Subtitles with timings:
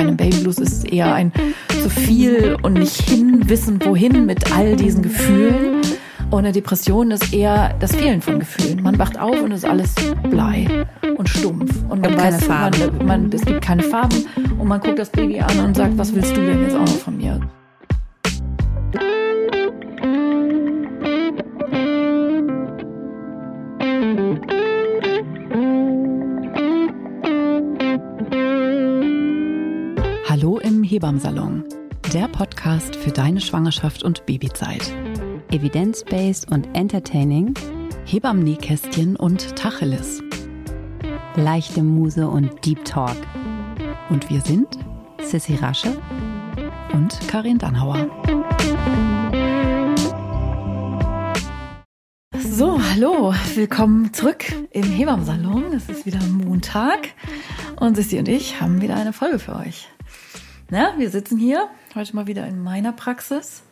[0.00, 1.32] einem Babyblues ist es eher ein
[1.82, 5.82] zu viel und nicht hinwissen, wohin mit all diesen Gefühlen.
[6.30, 8.82] Und eine Depression ist eher das Fehlen von Gefühlen.
[8.82, 9.94] Man wacht auf und ist alles
[10.30, 10.86] Blei
[11.16, 11.74] und stumpf.
[11.88, 12.72] Und man weiß, man,
[13.04, 14.26] man, es gibt keine Farben.
[14.58, 16.98] Und man guckt das Baby an und sagt, was willst du denn jetzt auch noch
[16.98, 17.29] von mir?
[31.00, 31.64] Hebammsalon,
[32.12, 34.92] der Podcast für deine Schwangerschaft und Babyzeit.
[35.50, 37.54] Evidence-based und entertaining,
[38.04, 40.22] Hebammen-Nähkästchen und Tacheles.
[41.36, 43.16] leichte Muse und Deep Talk.
[44.10, 44.68] Und wir sind
[45.22, 45.96] Sissy Rasche
[46.92, 48.06] und Karin Dannhauer.
[52.36, 55.72] So, hallo, willkommen zurück im Hebammsalon.
[55.72, 57.08] Es ist wieder Montag
[57.76, 59.88] und Sissi und ich haben wieder eine Folge für euch.
[60.70, 63.62] Na, wir sitzen hier heute mal wieder in meiner Praxis.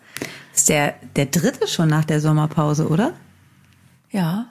[0.52, 3.14] Ist der, der dritte schon nach der Sommerpause, oder?
[4.10, 4.46] Ja.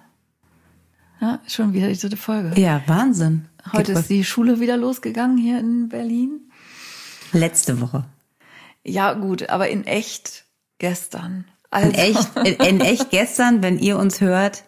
[1.19, 2.59] Ja, schon wieder die dritte Folge.
[2.59, 3.49] Ja, Wahnsinn.
[3.73, 6.49] Heute Geht ist die Schule wieder losgegangen hier in Berlin.
[7.33, 8.05] Letzte Woche.
[8.85, 10.45] Ja, gut, aber in echt
[10.79, 11.45] gestern.
[11.69, 14.63] Also, In echt, in, in echt gestern, wenn ihr uns hört,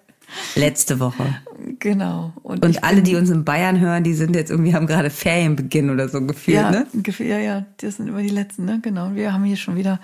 [0.56, 1.36] letzte Woche.
[1.80, 2.34] Genau.
[2.44, 5.10] Und, Und alle, bin- die uns in Bayern hören, die sind jetzt irgendwie, haben gerade
[5.10, 6.88] Ferienbeginn oder so gefühlt, ja, ne?
[7.20, 8.80] ja, ja, das sind immer die letzten, ne?
[8.82, 9.08] Genau.
[9.08, 10.00] Und wir haben hier schon wieder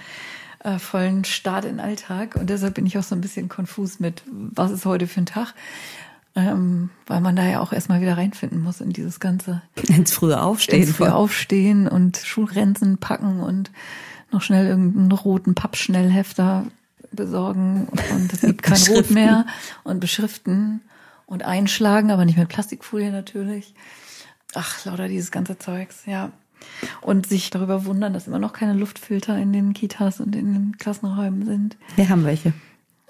[0.63, 3.99] äh, vollen Start in den Alltag und deshalb bin ich auch so ein bisschen konfus
[3.99, 5.53] mit, was ist heute für ein Tag,
[6.35, 10.41] ähm, weil man da ja auch erstmal wieder reinfinden muss in dieses ganze Ins frühe
[10.41, 10.81] Aufstehen.
[10.83, 13.71] ins früh aufstehen und Schulrenzen packen und
[14.31, 16.65] noch schnell irgendeinen roten Pappschnellhefter
[17.11, 19.45] besorgen und es gibt kein Rot mehr
[19.83, 20.81] und beschriften
[21.25, 23.73] und einschlagen, aber nicht mit Plastikfolie natürlich.
[24.53, 26.31] Ach, lauter dieses ganze Zeugs, ja.
[27.01, 30.77] Und sich darüber wundern, dass immer noch keine Luftfilter in den Kitas und in den
[30.77, 31.77] Klassenräumen sind.
[31.95, 32.53] Wir haben welche.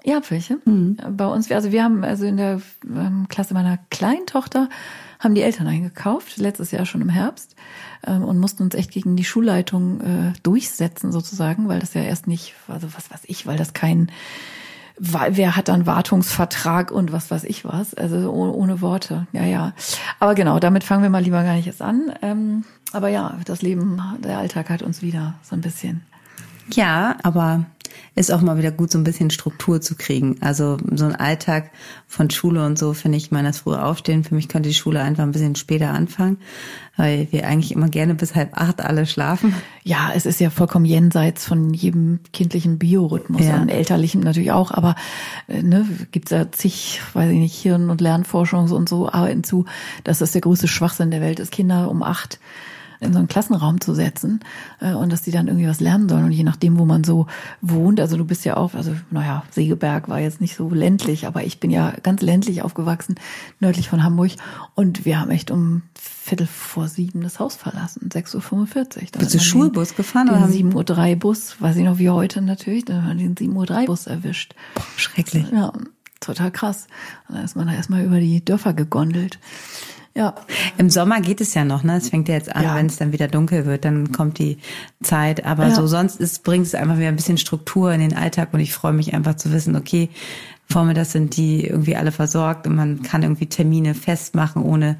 [0.04, 0.58] Ihr habt welche?
[0.64, 0.98] Mhm.
[1.16, 4.68] Bei uns, also wir haben also in der ähm, Klasse meiner kleinen Tochter
[5.18, 7.56] haben die Eltern eingekauft, letztes Jahr schon im Herbst,
[8.06, 12.26] ähm, und mussten uns echt gegen die Schulleitung äh, durchsetzen sozusagen, weil das ja erst
[12.26, 14.10] nicht, also was weiß ich, weil das kein,
[14.98, 19.44] weil wer hat dann Wartungsvertrag und was weiß ich was, also ohne, ohne Worte, ja,
[19.44, 19.72] ja.
[20.20, 22.12] Aber genau, damit fangen wir mal lieber gar nicht erst an.
[22.22, 26.02] Ähm, aber ja, das Leben, der Alltag hat uns wieder so ein bisschen
[26.72, 27.64] Ja, aber
[28.14, 30.36] ist auch mal wieder gut, so ein bisschen Struktur zu kriegen.
[30.40, 31.70] Also so ein Alltag
[32.06, 34.74] von Schule und so finde ich, ich meine, das frühe Aufstehen, für mich könnte die
[34.74, 36.38] Schule einfach ein bisschen später anfangen,
[36.96, 39.54] weil wir eigentlich immer gerne bis halb acht alle schlafen.
[39.84, 43.54] Ja, es ist ja vollkommen jenseits von jedem kindlichen Biorhythmus, Ja.
[43.56, 44.94] an elterlichem natürlich auch, aber
[45.48, 49.66] äh, ne, gibt's ja zig, weiß ich nicht, Hirn- und Lernforschung und so arbeiten zu,
[50.04, 52.38] dass das der größte Schwachsinn der Welt ist, Kinder um acht
[53.00, 54.40] in so einen Klassenraum zu setzen
[54.80, 57.26] äh, und dass die dann irgendwie was lernen sollen und je nachdem, wo man so
[57.60, 61.44] wohnt, also du bist ja auch, also naja, Segeberg war jetzt nicht so ländlich, aber
[61.44, 63.16] ich bin ja ganz ländlich aufgewachsen,
[63.60, 64.32] nördlich von Hamburg
[64.74, 68.72] und wir haben echt um Viertel vor sieben das Haus verlassen, 6.45 Uhr.
[68.72, 71.84] Dann Bist du man den- Schulbus gefahren oder den haben- 7.03 Uhr Bus, weiß ich
[71.84, 74.54] noch wie heute natürlich, dann haben wir den 7.03 Uhr Bus erwischt.
[74.96, 75.46] Schrecklich.
[75.52, 75.72] Ja,
[76.20, 76.88] total krass.
[77.28, 79.38] Und dann ist man da erstmal über die Dörfer gegondelt.
[80.16, 80.34] Ja,
[80.78, 81.96] Im Sommer geht es ja noch, ne?
[81.98, 82.74] Es fängt ja jetzt an, Ja.
[82.74, 84.56] wenn es dann wieder dunkel wird, dann kommt die
[85.02, 85.44] Zeit.
[85.44, 85.74] Aber Ja.
[85.74, 88.72] so sonst ist, bringt es einfach wieder ein bisschen Struktur in den Alltag und ich
[88.72, 90.08] freue mich einfach zu wissen, okay,
[90.70, 94.96] vormittags sind die irgendwie alle versorgt und man kann irgendwie Termine festmachen, ohne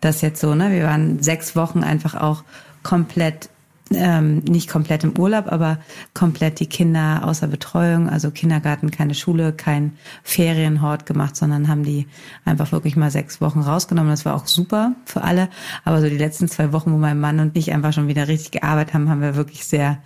[0.00, 0.70] das jetzt so, ne?
[0.70, 2.44] Wir waren sechs Wochen einfach auch
[2.84, 3.50] komplett
[3.92, 5.78] ähm, nicht komplett im Urlaub, aber
[6.14, 9.92] komplett die Kinder außer Betreuung, also Kindergarten, keine Schule, kein
[10.22, 12.06] Ferienhort gemacht, sondern haben die
[12.44, 14.10] einfach wirklich mal sechs Wochen rausgenommen.
[14.10, 15.48] Das war auch super für alle.
[15.84, 18.52] Aber so die letzten zwei Wochen, wo mein Mann und ich einfach schon wieder richtig
[18.52, 19.98] gearbeitet haben, haben wir wirklich sehr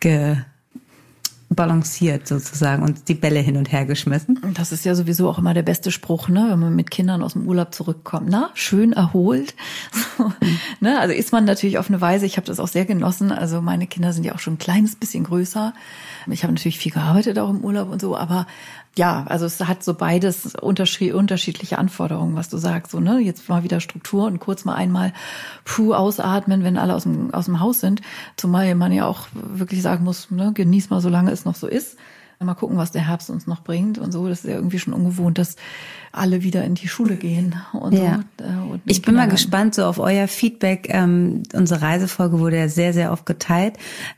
[0.00, 0.36] ge
[1.52, 4.40] balanciert sozusagen und die Bälle hin und her geschmissen.
[4.54, 7.32] das ist ja sowieso auch immer der beste Spruch, ne, wenn man mit Kindern aus
[7.32, 8.28] dem Urlaub zurückkommt.
[8.30, 9.54] Na, schön erholt.
[10.16, 10.30] So,
[10.80, 13.32] ne, also ist man natürlich auf eine Weise, ich habe das auch sehr genossen.
[13.32, 15.72] Also meine Kinder sind ja auch schon ein kleines bisschen größer.
[16.30, 18.46] Ich habe natürlich viel gearbeitet auch im Urlaub und so, aber
[18.98, 22.92] ja, also es hat so beides unterschied- unterschiedliche Anforderungen, was du sagst.
[22.92, 23.20] So, ne?
[23.20, 25.12] Jetzt mal wieder Struktur und kurz mal einmal
[25.64, 28.02] puh ausatmen, wenn alle aus dem, aus dem Haus sind.
[28.36, 31.96] Zumal man ja auch wirklich sagen muss, ne, genieß mal, solange es noch so ist.
[32.42, 34.26] Mal gucken, was der Herbst uns noch bringt und so.
[34.26, 35.56] Das ist ja irgendwie schon ungewohnt, dass
[36.10, 38.24] alle wieder in die Schule gehen und ja.
[38.38, 38.44] so.
[38.72, 40.88] Und ich bin mal gespannt so auf euer Feedback.
[40.90, 43.74] Ähm, unsere Reisefolge wurde ja sehr, sehr oft geteilt,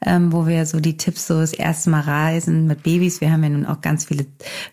[0.07, 3.21] ähm, wo wir so die Tipps so das erste Mal reisen mit Babys.
[3.21, 4.27] Wir haben ja nun auch ganz viele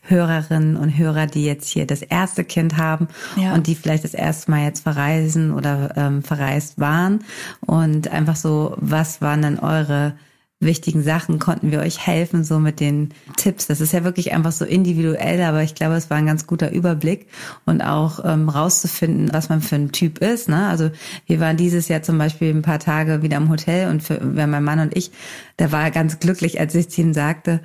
[0.04, 3.56] Hörerinnen und Hörer, die jetzt hier das erste Kind haben ja.
[3.56, 7.22] und die vielleicht das erste Mal jetzt verreisen oder ähm, verreist waren.
[7.62, 10.14] Und einfach so, was waren denn eure
[10.62, 13.68] wichtigen Sachen konnten wir euch helfen, so mit den Tipps.
[13.68, 16.72] Das ist ja wirklich einfach so individuell, aber ich glaube, es war ein ganz guter
[16.72, 17.28] Überblick
[17.66, 20.50] und auch ähm, rauszufinden, was man für ein Typ ist.
[20.50, 20.68] Ne?
[20.68, 20.92] Also
[21.28, 24.64] wir waren dieses Jahr zum Beispiel ein paar Tage wieder im Hotel und für, mein
[24.64, 25.12] Mann und ich,
[25.60, 27.62] der war ganz glücklich, als ich zu ihm sagte,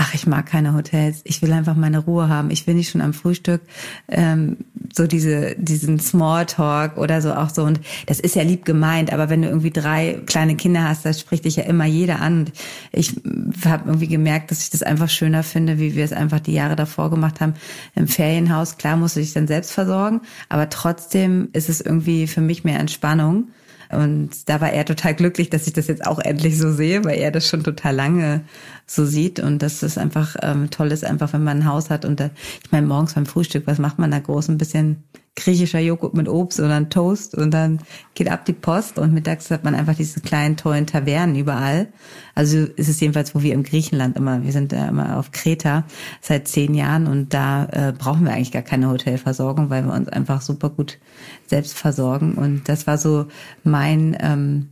[0.00, 2.52] ach, ich mag keine Hotels, ich will einfach meine Ruhe haben.
[2.52, 3.62] Ich will nicht schon am Frühstück
[4.06, 4.58] ähm,
[4.94, 7.64] so diese diesen Smalltalk oder so auch so.
[7.64, 11.12] Und das ist ja lieb gemeint, aber wenn du irgendwie drei kleine Kinder hast, da
[11.12, 12.50] spricht dich ja immer jeder an.
[12.92, 13.16] Ich
[13.64, 16.76] habe irgendwie gemerkt, dass ich das einfach schöner finde, wie wir es einfach die Jahre
[16.76, 17.54] davor gemacht haben
[17.96, 18.78] im Ferienhaus.
[18.78, 22.78] Klar musst du dich dann selbst versorgen, aber trotzdem ist es irgendwie für mich mehr
[22.78, 23.48] Entspannung.
[23.90, 27.18] Und da war er total glücklich, dass ich das jetzt auch endlich so sehe, weil
[27.18, 28.42] er das schon total lange
[28.86, 32.04] so sieht und dass es einfach ähm, toll ist, einfach wenn man ein Haus hat
[32.04, 32.30] und da,
[32.62, 34.48] ich meine, morgens beim Frühstück, was macht man da groß?
[34.48, 35.04] Ein bisschen
[35.38, 37.78] griechischer Joghurt mit Obst oder ein Toast und dann
[38.14, 41.88] geht ab die Post und mittags hat man einfach diese kleinen tollen Tavernen überall.
[42.34, 45.84] Also ist es jedenfalls, wo wir im Griechenland immer, wir sind ja immer auf Kreta
[46.20, 50.08] seit zehn Jahren und da äh, brauchen wir eigentlich gar keine Hotelversorgung, weil wir uns
[50.08, 50.98] einfach super gut
[51.46, 53.26] selbst versorgen und das war so
[53.62, 54.70] mein ähm,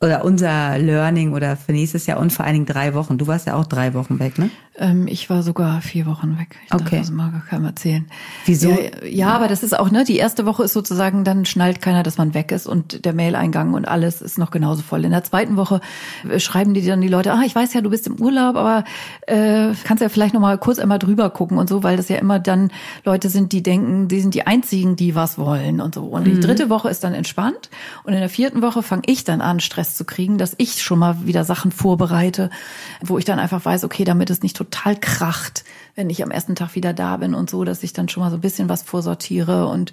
[0.00, 3.18] oder unser Learning oder für nächstes Jahr und vor allen Dingen drei Wochen.
[3.18, 4.50] Du warst ja auch drei Wochen weg, ne?
[4.78, 6.56] Ähm, ich war sogar vier Wochen weg.
[6.64, 6.96] Ich okay.
[6.96, 8.06] darf das mal gar keinem erzählen.
[8.46, 8.70] Wieso?
[8.70, 12.02] Ja, ja, aber das ist auch, ne, die erste Woche ist sozusagen, dann schnallt keiner,
[12.02, 15.04] dass man weg ist und der Mail-Eingang und alles ist noch genauso voll.
[15.04, 15.82] In der zweiten Woche
[16.26, 18.84] äh, schreiben die dann die Leute, ah, ich weiß ja, du bist im Urlaub, aber
[19.26, 22.16] äh, kannst ja vielleicht noch mal kurz einmal drüber gucken und so, weil das ja
[22.16, 22.70] immer dann
[23.04, 26.04] Leute sind, die denken, die sind die einzigen, die was wollen und so.
[26.04, 26.34] Und mhm.
[26.34, 27.68] die dritte Woche ist dann entspannt
[28.04, 30.98] und in der vierten Woche fange ich dann an, Stress zu kriegen, dass ich schon
[30.98, 32.48] mal wieder Sachen vorbereite,
[33.02, 35.64] wo ich dann einfach weiß, okay, damit es nicht total kracht,
[35.94, 38.30] wenn ich am ersten Tag wieder da bin und so, dass ich dann schon mal
[38.30, 39.92] so ein bisschen was vorsortiere und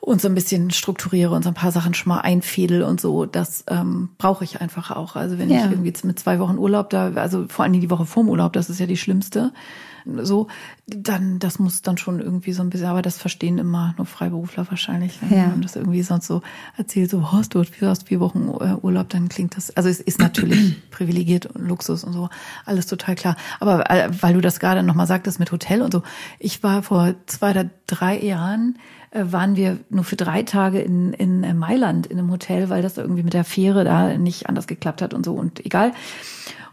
[0.00, 3.26] und so ein bisschen strukturiere und so ein paar Sachen schon mal einfädel und so.
[3.26, 5.16] Das ähm, brauche ich einfach auch.
[5.16, 5.64] Also wenn ja.
[5.64, 8.70] ich irgendwie mit zwei Wochen Urlaub da, also vor allem die Woche vorm Urlaub, das
[8.70, 9.52] ist ja die schlimmste,
[10.22, 10.46] so,
[10.86, 14.66] dann, das muss dann schon irgendwie so ein bisschen, aber das verstehen immer nur Freiberufler
[14.70, 15.18] wahrscheinlich.
[15.20, 15.46] Wenn ja.
[15.48, 16.42] man das irgendwie sonst so
[16.76, 20.18] erzählt, so, hast du hast vier Wochen äh, Urlaub, dann klingt das, also es ist
[20.18, 22.28] natürlich privilegiert und Luxus und so,
[22.64, 23.36] alles total klar.
[23.60, 26.02] Aber äh, weil du das gerade nochmal sagtest mit Hotel und so,
[26.38, 28.78] ich war vor zwei oder drei Jahren,
[29.10, 32.96] äh, waren wir nur für drei Tage in, in Mailand in einem Hotel, weil das
[32.96, 35.92] irgendwie mit der Fähre da nicht anders geklappt hat und so und egal.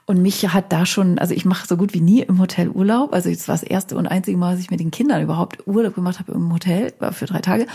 [0.05, 3.13] Und mich hat da schon, also ich mache so gut wie nie im Hotel Urlaub.
[3.13, 5.95] Also es war das erste und einzige Mal, dass ich mit den Kindern überhaupt Urlaub
[5.95, 7.67] gemacht habe im Hotel, war für drei Tage.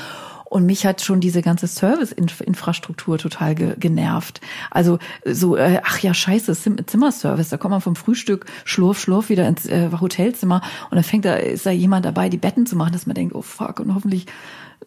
[0.44, 4.40] Und mich hat schon diese ganze Service-Infrastruktur total ge genervt.
[4.70, 7.50] Also so, äh, ach ja, scheiße, Zimmerservice.
[7.50, 11.34] Da kommt man vom Frühstück, schlurf, schlurf wieder ins äh, Hotelzimmer und dann fängt da,
[11.34, 14.26] ist da jemand dabei, die Betten zu machen, dass man denkt, oh fuck, und hoffentlich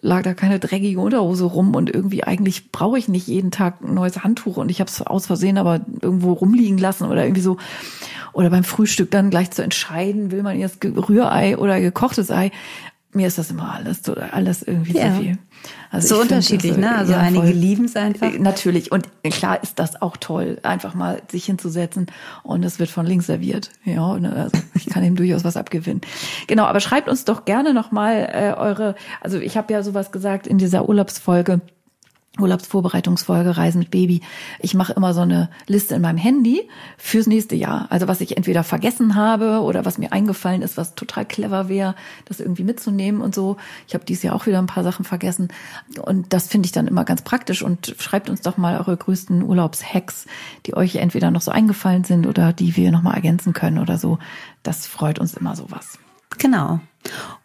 [0.01, 3.93] lag da keine dreckige Unterhose rum und irgendwie eigentlich brauche ich nicht jeden Tag ein
[3.93, 7.57] neues Handtuch und ich habe es aus Versehen aber irgendwo rumliegen lassen oder irgendwie so.
[8.33, 12.51] Oder beim Frühstück dann gleich zu entscheiden, will man jetzt Rührei oder gekochtes Ei
[13.13, 15.13] mir ist das immer alles so, alles irgendwie ja.
[15.13, 15.37] zu viel.
[15.91, 16.95] Also so unterschiedlich, ne?
[16.95, 18.33] Also ja, einige lieben es einfach.
[18.33, 18.91] Äh, natürlich.
[18.91, 22.07] Und klar ist das auch toll, einfach mal sich hinzusetzen
[22.43, 23.69] und es wird von links serviert.
[23.83, 24.33] Ja, ne?
[24.33, 26.01] also ich kann ihm durchaus was abgewinnen.
[26.47, 30.47] Genau, aber schreibt uns doch gerne nochmal äh, eure, also ich habe ja sowas gesagt
[30.47, 31.61] in dieser Urlaubsfolge
[32.41, 34.21] Urlaubsvorbereitungsfolge Reisen mit Baby.
[34.59, 36.67] Ich mache immer so eine Liste in meinem Handy
[36.97, 37.87] fürs nächste Jahr.
[37.89, 41.95] Also was ich entweder vergessen habe oder was mir eingefallen ist, was total clever wäre,
[42.25, 43.57] das irgendwie mitzunehmen und so.
[43.87, 45.49] Ich habe dieses Jahr auch wieder ein paar Sachen vergessen
[46.01, 49.43] und das finde ich dann immer ganz praktisch und schreibt uns doch mal eure größten
[49.43, 50.25] Urlaubshacks,
[50.65, 53.97] die euch entweder noch so eingefallen sind oder die wir noch mal ergänzen können oder
[53.97, 54.19] so.
[54.63, 55.97] Das freut uns immer sowas.
[56.37, 56.79] Genau.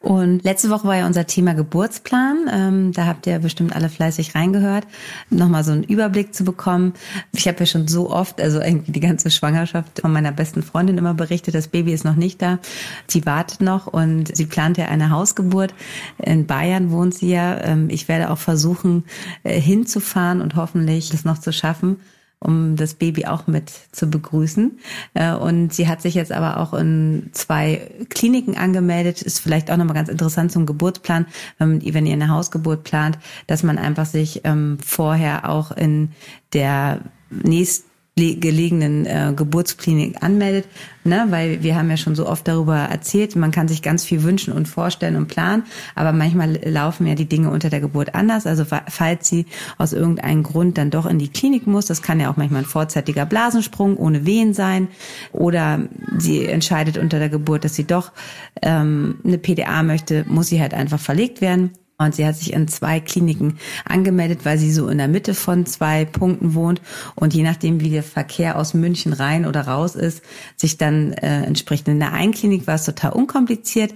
[0.01, 2.49] Und letzte Woche war ja unser Thema Geburtsplan.
[2.53, 4.87] Ähm, da habt ihr bestimmt alle fleißig reingehört,
[5.31, 6.93] nochmal so einen Überblick zu bekommen.
[7.33, 10.99] Ich habe ja schon so oft, also irgendwie die ganze Schwangerschaft von meiner besten Freundin
[10.99, 12.59] immer berichtet, das Baby ist noch nicht da.
[13.09, 15.75] Sie wartet noch und sie plant ja eine Hausgeburt.
[16.19, 17.61] In Bayern wohnt sie ja.
[17.63, 19.05] Ähm, ich werde auch versuchen,
[19.43, 21.97] äh, hinzufahren und hoffentlich das noch zu schaffen
[22.39, 24.79] um das Baby auch mit zu begrüßen.
[25.15, 29.23] Äh, und sie hat sich jetzt aber auch in zwei Kliniken angemeldet.
[29.23, 31.27] Ist vielleicht auch nochmal ganz interessant zum Geburtsplan,
[31.59, 36.11] wenn ihr eine Hausgeburt plant, dass man einfach sich ähm, vorher auch in
[36.53, 37.01] der
[37.31, 40.65] nächsten gelegenen äh, Geburtsklinik anmeldet,
[41.05, 41.27] ne?
[41.29, 44.55] weil wir haben ja schon so oft darüber erzählt, man kann sich ganz viel wünschen
[44.55, 48.47] und vorstellen und planen, aber manchmal laufen ja die Dinge unter der Geburt anders.
[48.47, 49.45] Also falls sie
[49.77, 52.67] aus irgendeinem Grund dann doch in die Klinik muss, das kann ja auch manchmal ein
[52.67, 54.89] vorzeitiger Blasensprung ohne Wehen sein,
[55.33, 55.81] oder
[56.17, 58.13] sie entscheidet unter der Geburt, dass sie doch
[58.63, 61.73] ähm, eine PDA möchte, muss sie halt einfach verlegt werden.
[61.99, 65.65] Und sie hat sich in zwei Kliniken angemeldet, weil sie so in der Mitte von
[65.65, 66.83] zwei Punkten wohnt
[67.15, 70.23] und je nachdem, wie der Verkehr aus München rein oder raus ist,
[70.57, 71.89] sich dann äh, entspricht.
[71.89, 73.95] In der einen Klinik war es total unkompliziert.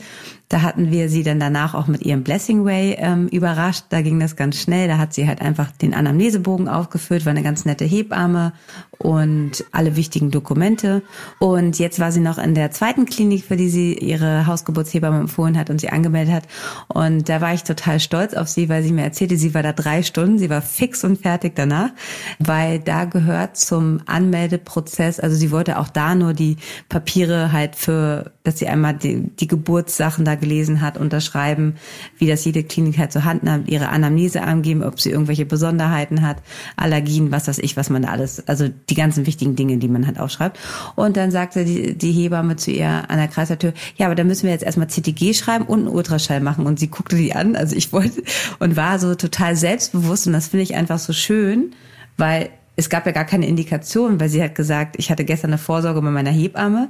[0.48, 3.84] Da hatten wir sie dann danach auch mit ihrem Blessing Way ähm, überrascht.
[3.90, 4.88] Da ging das ganz schnell.
[4.88, 8.52] Da hat sie halt einfach den Anamnesebogen aufgefüllt, war eine ganz nette Hebamme
[8.98, 11.02] und alle wichtigen Dokumente.
[11.38, 15.56] Und jetzt war sie noch in der zweiten Klinik, für die sie ihre Hausgeburtshebamme empfohlen
[15.56, 16.44] hat und sie angemeldet hat.
[16.88, 19.72] Und da war ich total stolz auf sie, weil sie mir erzählte, sie war da
[19.72, 21.90] drei Stunden, sie war fix und fertig danach,
[22.38, 26.56] weil da gehört zum Anmeldeprozess, also sie wollte auch da nur die
[26.88, 31.74] Papiere halt für, dass sie einmal die, die Geburtssachen da gelesen hat, unterschreiben,
[32.18, 36.22] wie das jede Klinik halt zur Hand nimmt, ihre Anamnese angeben, ob sie irgendwelche Besonderheiten
[36.22, 36.38] hat,
[36.76, 40.06] Allergien, was weiß ich, was man da alles, also die ganzen wichtigen Dinge, die man
[40.06, 40.58] halt aufschreibt.
[40.94, 44.44] Und dann sagte die, die Hebamme zu ihr an der Kreislauftür, ja, aber da müssen
[44.44, 46.66] wir jetzt erstmal CTG schreiben und einen Ultraschall machen.
[46.66, 48.22] Und sie guckte die an, also wollte,
[48.58, 51.74] und war so total selbstbewusst und das finde ich einfach so schön,
[52.16, 55.58] weil es gab ja gar keine Indikation, weil sie hat gesagt, ich hatte gestern eine
[55.58, 56.88] Vorsorge bei meiner Hebamme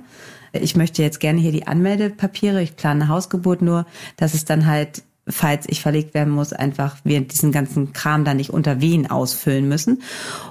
[0.53, 4.67] ich möchte jetzt gerne hier die Anmeldepapiere, ich plane eine Hausgeburt nur, dass es dann
[4.67, 9.09] halt falls ich verlegt werden muss, einfach wir diesen ganzen Kram dann nicht unter Wehen
[9.09, 10.03] ausfüllen müssen.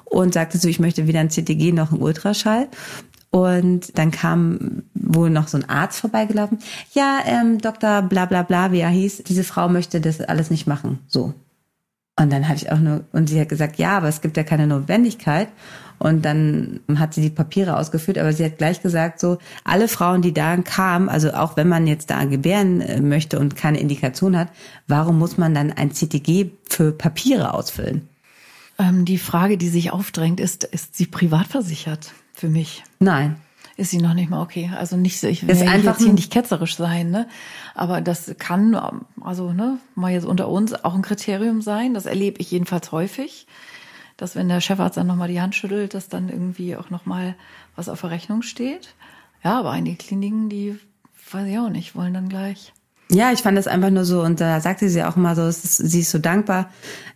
[0.06, 2.70] Und sagte so, ich möchte weder ein CTG noch ein Ultraschall.
[3.32, 6.60] Und dann kam wohl noch so ein Arzt vorbeigelaufen.
[6.94, 8.02] Ja, ähm, Dr.
[8.02, 11.00] bla bla bla, wie er hieß, diese Frau möchte das alles nicht machen.
[11.08, 11.34] So.
[12.20, 14.44] Und dann habe ich auch nur, und sie hat gesagt, ja, aber es gibt ja
[14.44, 15.48] keine Notwendigkeit.
[16.00, 20.22] Und dann hat sie die Papiere ausgeführt, aber sie hat gleich gesagt, so alle Frauen,
[20.22, 24.38] die da kamen, also auch wenn man jetzt da gebären äh, möchte und keine Indikation
[24.38, 24.48] hat,
[24.88, 28.08] warum muss man dann ein CTG für Papiere ausfüllen?
[28.80, 32.84] Ähm, die Frage, die sich aufdrängt, ist, ist sie privat versichert für mich?
[33.00, 33.36] Nein
[33.78, 34.70] ist sie noch nicht mal okay.
[34.78, 37.30] Also nicht, ich will ja einfach hier nicht ketzerisch sein, ne?
[37.76, 38.76] Aber das kann,
[39.22, 41.94] also ne, mal jetzt unter uns auch ein Kriterium sein.
[41.94, 43.48] Das erlebe ich jedenfalls häufig
[44.20, 47.36] dass wenn der Chefarzt dann nochmal die Hand schüttelt, dass dann irgendwie auch nochmal
[47.78, 48.94] was auf der Rechnung steht.
[49.44, 50.78] Ja, aber einige Kliniken, die
[51.32, 52.74] weiß ich auch nicht, wollen dann gleich
[53.12, 56.02] ja, ich fand das einfach nur so und da sagte sie auch immer so, sie
[56.02, 56.70] ist so dankbar.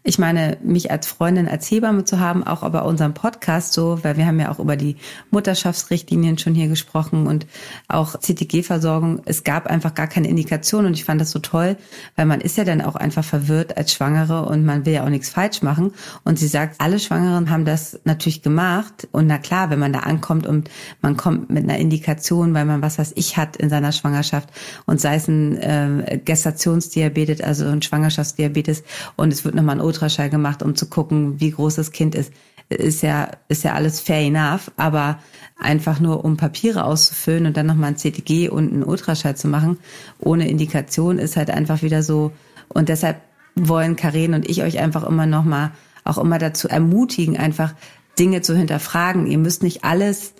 [0.05, 4.17] Ich meine, mich als Freundin, als Hebamme zu haben, auch bei unserem Podcast so, weil
[4.17, 4.97] wir haben ja auch über die
[5.31, 7.45] Mutterschaftsrichtlinien schon hier gesprochen und
[7.87, 9.21] auch CTG-Versorgung.
[9.23, 11.77] Es gab einfach gar keine Indikation und ich fand das so toll,
[12.17, 15.09] weil man ist ja dann auch einfach verwirrt als Schwangere und man will ja auch
[15.09, 15.93] nichts falsch machen.
[16.25, 19.99] Und sie sagt, alle Schwangeren haben das natürlich gemacht und na klar, wenn man da
[19.99, 20.69] ankommt und
[21.01, 24.49] man kommt mit einer Indikation, weil man was was ich hat in seiner Schwangerschaft
[24.85, 28.83] und sei es ein äh, äh, Gestationsdiabetes, also ein Schwangerschaftsdiabetes
[29.15, 32.31] und es wird nochmal ein Ultraschall gemacht, um zu gucken, wie groß das Kind ist.
[32.69, 35.19] Ist ja, ist ja alles fair enough, aber
[35.59, 39.77] einfach nur um Papiere auszufüllen und dann nochmal ein CTG und einen Ultraschall zu machen,
[40.19, 42.31] ohne Indikation, ist halt einfach wieder so.
[42.69, 43.21] Und deshalb
[43.55, 45.71] wollen Karen und ich euch einfach immer nochmal,
[46.03, 47.73] auch immer dazu ermutigen, einfach
[48.17, 49.27] Dinge zu hinterfragen.
[49.27, 50.33] Ihr müsst nicht alles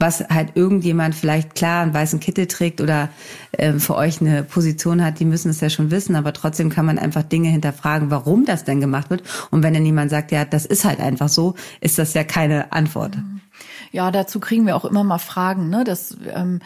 [0.00, 3.10] was halt irgendjemand vielleicht klar einen weißen Kittel trägt oder
[3.52, 6.86] äh, für euch eine Position hat, die müssen es ja schon wissen, aber trotzdem kann
[6.86, 9.22] man einfach Dinge hinterfragen, warum das denn gemacht wird.
[9.50, 12.72] Und wenn dann jemand sagt, ja, das ist halt einfach so, ist das ja keine
[12.72, 13.18] Antwort.
[13.92, 16.60] Ja, dazu kriegen wir auch immer mal Fragen, ne, dass ähm,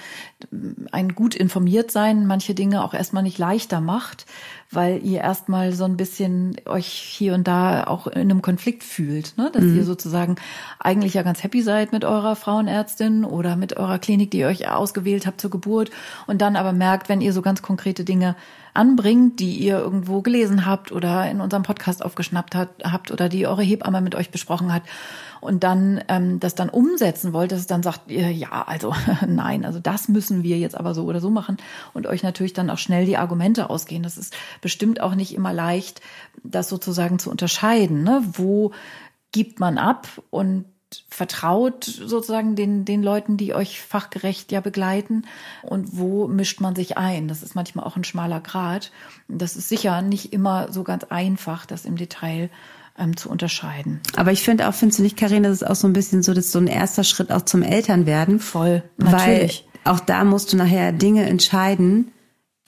[0.93, 4.27] ein gut informiert sein manche Dinge auch erstmal nicht leichter macht
[4.75, 9.37] weil ihr erstmal so ein bisschen euch hier und da auch in einem Konflikt fühlt,
[9.37, 9.51] ne?
[9.53, 9.77] dass mhm.
[9.77, 10.37] ihr sozusagen
[10.79, 14.69] eigentlich ja ganz happy seid mit eurer Frauenärztin oder mit eurer Klinik, die ihr euch
[14.69, 15.91] ausgewählt habt zur Geburt
[16.27, 18.37] und dann aber merkt, wenn ihr so ganz konkrete Dinge
[18.75, 23.47] anbringt, die ihr irgendwo gelesen habt oder in unserem Podcast aufgeschnappt hat, habt oder die
[23.47, 24.83] eure Hebamme mit euch besprochen hat
[25.41, 28.93] und dann ähm, das dann umsetzen wollt, dass es dann sagt, ihr, ja, also
[29.27, 31.57] nein, also das müssen wir jetzt aber so oder so machen
[31.93, 34.03] und euch natürlich dann auch schnell die Argumente ausgehen.
[34.03, 36.01] Das ist bestimmt auch nicht immer leicht,
[36.43, 38.03] das sozusagen zu unterscheiden.
[38.03, 38.23] Ne?
[38.33, 38.73] Wo
[39.33, 40.65] gibt man ab und
[41.09, 45.25] vertraut sozusagen den, den Leuten, die euch fachgerecht ja begleiten
[45.63, 47.29] und wo mischt man sich ein.
[47.29, 48.93] Das ist manchmal auch ein schmaler Grad.
[49.29, 52.51] Das ist sicher nicht immer so ganz einfach, das im Detail
[52.99, 54.01] ähm, zu unterscheiden.
[54.17, 56.35] Aber ich finde auch, findest du nicht, Karin, das ist auch so ein bisschen so,
[56.35, 58.39] dass so ein erster Schritt auch zum Elternwerden.
[58.39, 59.65] Voll, natürlich.
[59.67, 62.13] Weil auch da musst du nachher Dinge entscheiden,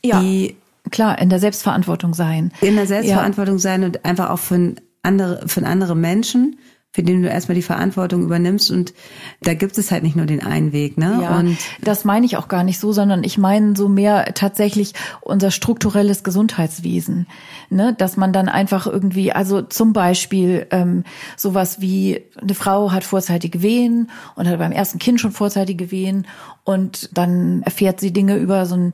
[0.04, 0.56] ja, die
[0.90, 2.52] klar in der Selbstverantwortung sein.
[2.60, 3.60] In der Selbstverantwortung ja.
[3.60, 6.58] sein und einfach auch für andere, für andere Menschen
[6.96, 8.94] für den du erstmal die Verantwortung übernimmst und
[9.42, 11.18] da gibt es halt nicht nur den einen Weg, ne?
[11.20, 14.94] Ja, und das meine ich auch gar nicht so, sondern ich meine so mehr tatsächlich
[15.20, 17.26] unser strukturelles Gesundheitswesen,
[17.68, 17.94] ne?
[17.98, 21.04] Dass man dann einfach irgendwie, also zum Beispiel ähm,
[21.36, 26.26] sowas wie eine Frau hat vorzeitige Wehen und hat beim ersten Kind schon vorzeitige Wehen
[26.64, 28.92] und dann erfährt sie Dinge über so ein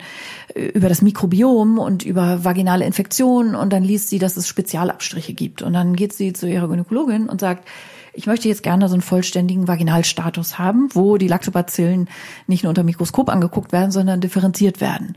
[0.54, 5.62] über das Mikrobiom und über vaginale Infektionen und dann liest sie, dass es Spezialabstriche gibt
[5.62, 7.68] und dann geht sie zu ihrer Gynäkologin und sagt
[8.14, 12.08] ich möchte jetzt gerne so einen vollständigen Vaginalstatus haben, wo die Lactobacillen
[12.46, 15.16] nicht nur unter Mikroskop angeguckt werden, sondern differenziert werden.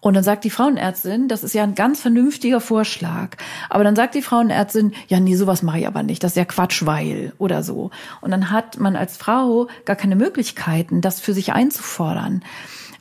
[0.00, 3.36] Und dann sagt die Frauenärztin, das ist ja ein ganz vernünftiger Vorschlag.
[3.70, 6.22] Aber dann sagt die Frauenärztin, ja, nee, sowas mache ich aber nicht.
[6.22, 7.90] Das ist ja Quatsch, weil oder so.
[8.20, 12.44] Und dann hat man als Frau gar keine Möglichkeiten, das für sich einzufordern.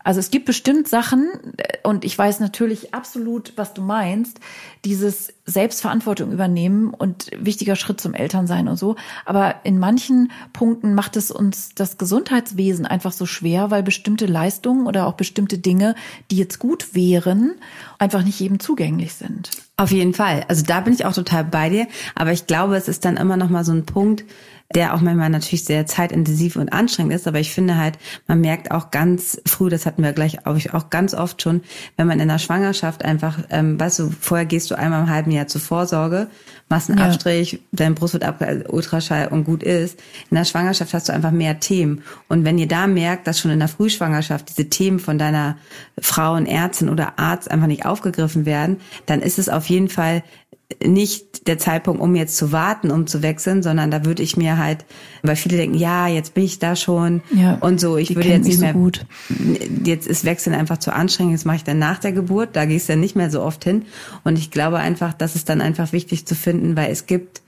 [0.03, 4.39] Also es gibt bestimmt Sachen, äh, und ich weiß natürlich absolut, was du meinst,
[4.85, 8.95] dieses Selbstverantwortung übernehmen und wichtiger Schritt zum Elternsein und so.
[9.25, 14.87] Aber in manchen Punkten macht es uns das Gesundheitswesen einfach so schwer, weil bestimmte Leistungen
[14.87, 15.95] oder auch bestimmte Dinge,
[16.31, 17.55] die jetzt gut wären,
[17.99, 19.51] einfach nicht jedem zugänglich sind.
[19.75, 20.45] Auf jeden Fall.
[20.47, 21.87] Also da bin ich auch total bei dir.
[22.15, 24.23] Aber ich glaube, es ist dann immer noch mal so ein Punkt,
[24.75, 27.27] der auch manchmal natürlich sehr zeitintensiv und anstrengend ist.
[27.27, 31.13] Aber ich finde halt, man merkt auch ganz früh, das hatten wir gleich auch, ganz
[31.13, 31.61] oft schon,
[31.97, 35.31] wenn man in der Schwangerschaft einfach, ähm, weißt du, vorher gehst du einmal im halben
[35.31, 36.27] Jahr zur Vorsorge,
[36.69, 37.05] machst einen ja.
[37.05, 39.99] Abstrich, dein Brust wird ab, Ultraschall und gut ist.
[40.29, 42.03] In der Schwangerschaft hast du einfach mehr Themen.
[42.27, 45.57] Und wenn ihr da merkt, dass schon in der Frühschwangerschaft diese Themen von deiner
[45.99, 50.23] Frauenärztin oder Arzt einfach nicht aufgegriffen werden, dann ist es auf jeden Fall
[50.83, 54.57] nicht der Zeitpunkt, um jetzt zu warten, um zu wechseln, sondern da würde ich mir
[54.57, 54.85] halt,
[55.21, 58.45] weil viele denken, ja, jetzt bin ich da schon ja, und so, ich würde jetzt
[58.45, 59.05] nicht mehr, gut.
[59.83, 62.87] jetzt ist Wechseln einfach zu anstrengend, jetzt mache ich dann nach der Geburt, da gehst
[62.87, 63.85] du dann nicht mehr so oft hin
[64.23, 67.41] und ich glaube einfach, das ist dann einfach wichtig zu finden, weil es gibt,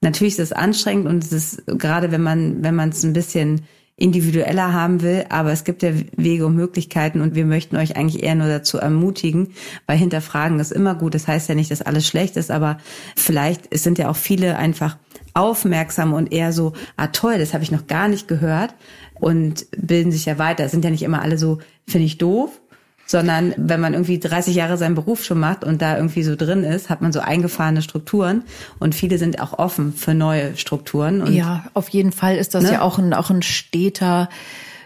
[0.00, 3.62] natürlich ist es anstrengend und es ist gerade, wenn man, wenn man es ein bisschen
[3.98, 8.22] individueller haben will, aber es gibt ja Wege und Möglichkeiten und wir möchten euch eigentlich
[8.22, 9.48] eher nur dazu ermutigen,
[9.86, 11.14] weil hinterfragen ist immer gut.
[11.14, 12.78] Das heißt ja nicht, dass alles schlecht ist, aber
[13.16, 14.96] vielleicht es sind ja auch viele einfach
[15.34, 18.74] aufmerksam und eher so, ah toll, das habe ich noch gar nicht gehört
[19.14, 20.64] und bilden sich ja weiter.
[20.64, 22.60] Es sind ja nicht immer alle so, finde ich doof,
[23.08, 26.62] sondern wenn man irgendwie 30 Jahre seinen Beruf schon macht und da irgendwie so drin
[26.62, 28.44] ist, hat man so eingefahrene Strukturen
[28.78, 31.32] und viele sind auch offen für neue Strukturen.
[31.32, 32.72] Ja, auf jeden Fall ist das ne?
[32.72, 34.28] ja auch ein, auch ein steter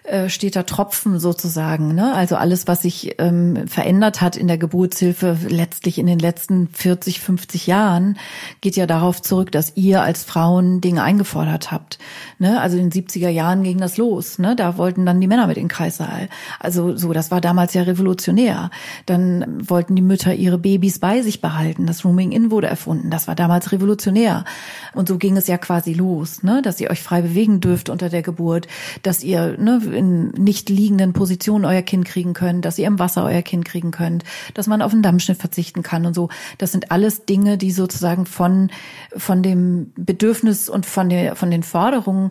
[0.05, 1.95] äh, steht da Tropfen sozusagen.
[1.95, 2.13] Ne?
[2.13, 7.21] Also alles, was sich ähm, verändert hat in der Geburtshilfe letztlich in den letzten 40,
[7.21, 8.19] 50 Jahren,
[8.61, 12.01] geht ja darauf zurück, dass ihr als Frauen Dinge eingefordert habt.
[12.41, 12.61] Ne?
[12.61, 14.41] Also in den 70er Jahren ging das los.
[14.41, 14.57] Ne?
[14.57, 16.29] Da wollten dann die Männer mit in den Kreissaal.
[16.59, 18.71] Also so, das war damals ja revolutionär.
[19.07, 21.87] Dann wollten die Mütter ihre Babys bei sich behalten.
[21.87, 23.11] Das Rooming In wurde erfunden.
[23.11, 24.45] Das war damals revolutionär.
[24.95, 26.61] Und so ging es ja quasi los, ne?
[26.61, 28.67] dass ihr euch frei bewegen dürft unter der Geburt,
[29.05, 33.25] dass ihr ne, in nicht liegenden Positionen euer Kind kriegen könnt, dass ihr im Wasser
[33.25, 34.25] euer Kind kriegen könnt,
[34.55, 36.29] dass man auf einen Dammschnitt verzichten kann und so.
[36.59, 38.71] Das sind alles Dinge, die sozusagen von,
[39.17, 42.31] von dem Bedürfnis und von der, von den Forderungen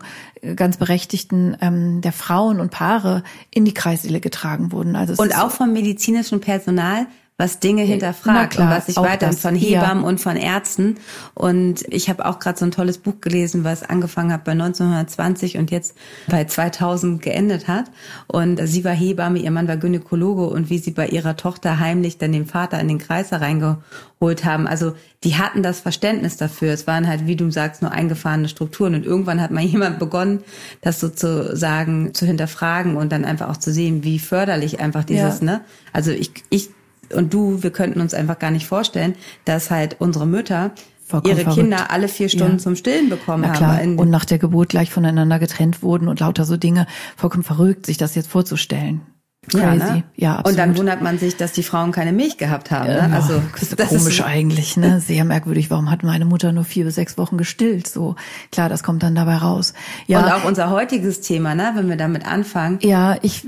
[0.56, 4.96] ganz berechtigten ähm, der Frauen und Paare in die Kreissäle getragen wurden.
[4.96, 7.06] Also und auch vom medizinischen Personal,
[7.38, 10.08] was Dinge hinterfragt klar, und was sich weiter von Hebammen ja.
[10.08, 10.96] und von Ärzten.
[11.34, 15.56] Und ich habe auch gerade so ein tolles Buch gelesen, was angefangen hat bei 1920
[15.56, 15.96] und jetzt
[16.28, 17.86] bei 2000 geendet hat.
[18.28, 22.18] Und sie war Hebamme, ihr Mann war Gynäkologe und wie sie bei ihrer Tochter heimlich
[22.18, 24.68] dann den Vater in den Kreis reingeholt haben.
[24.68, 26.72] Also die hatten das Verständnis dafür.
[26.72, 28.94] Es waren halt, wie du sagst, nur eingefahrene Strukturen.
[28.94, 30.44] Und irgendwann hat mal jemand begonnen,
[30.80, 35.46] das sozusagen zu hinterfragen und dann einfach auch zu sehen, wie förderlich einfach dieses, ja.
[35.46, 35.60] ne?
[35.92, 36.70] Also ich, ich
[37.14, 40.72] und du, wir könnten uns einfach gar nicht vorstellen, dass halt unsere Mütter
[41.04, 41.60] Vollkommen ihre verrückt.
[41.60, 42.58] Kinder alle vier Stunden ja.
[42.58, 43.76] zum Stillen bekommen Na klar.
[43.78, 43.98] haben.
[43.98, 46.86] Und nach der Geburt gleich voneinander getrennt wurden und lauter so Dinge.
[47.16, 49.02] Vollkommen verrückt, sich das jetzt vorzustellen.
[49.50, 49.66] Crazy.
[49.66, 50.04] Ja, ne?
[50.14, 50.50] ja absolut.
[50.50, 52.86] Und dann wundert man sich, dass die Frauen keine Milch gehabt haben.
[52.86, 53.08] Ne?
[53.10, 55.00] Ja, also das ist komisch ist eigentlich, ne?
[55.04, 55.68] Sehr merkwürdig.
[55.68, 57.88] Warum hat meine Mutter nur vier bis sechs Wochen gestillt?
[57.88, 58.14] So
[58.52, 59.74] klar, das kommt dann dabei raus.
[60.06, 60.20] Ja.
[60.20, 61.72] Und auch unser heutiges Thema, ne?
[61.74, 62.78] Wenn wir damit anfangen.
[62.82, 63.44] Ja, ich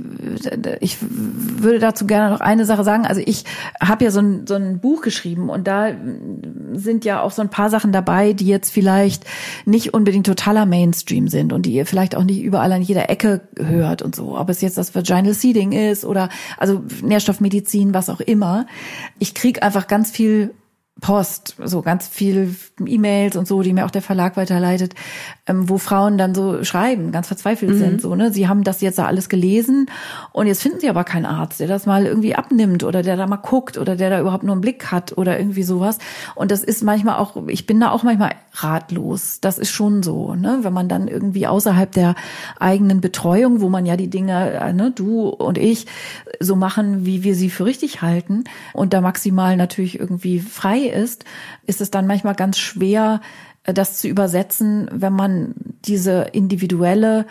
[0.81, 3.07] ich würde dazu gerne noch eine Sache sagen.
[3.07, 3.45] Also ich
[3.81, 5.93] habe ja so ein so ein Buch geschrieben und da
[6.73, 9.27] sind ja auch so ein paar Sachen dabei, die jetzt vielleicht
[9.65, 13.43] nicht unbedingt totaler Mainstream sind und die ihr vielleicht auch nicht überall an jeder Ecke
[13.57, 14.37] hört und so.
[14.37, 18.66] Ob es jetzt das Vaginal Seeding ist ist oder also Nährstoffmedizin, was auch immer.
[19.18, 20.55] Ich krieg einfach ganz viel
[21.01, 24.94] Post, so ganz viel E-Mails und so, die mir auch der Verlag weiterleitet,
[25.47, 27.79] ähm, wo Frauen dann so schreiben, ganz verzweifelt mhm.
[27.79, 28.33] sind, so, ne?
[28.33, 29.91] Sie haben das jetzt da alles gelesen
[30.33, 33.27] und jetzt finden sie aber keinen Arzt, der das mal irgendwie abnimmt oder der da
[33.27, 35.99] mal guckt oder der da überhaupt nur einen Blick hat oder irgendwie sowas.
[36.35, 39.41] Und das ist manchmal auch, ich bin da auch manchmal ratlos.
[39.41, 40.61] Das ist schon so, ne?
[40.63, 42.15] Wenn man dann irgendwie außerhalb der
[42.59, 45.87] eigenen Betreuung, wo man ja die Dinge, äh, ne, du und ich,
[46.41, 51.25] so machen, wie wir sie für richtig halten und da maximal natürlich irgendwie frei ist,
[51.67, 53.21] ist es dann manchmal ganz schwer,
[53.64, 57.27] das zu übersetzen, wenn man diese individuelle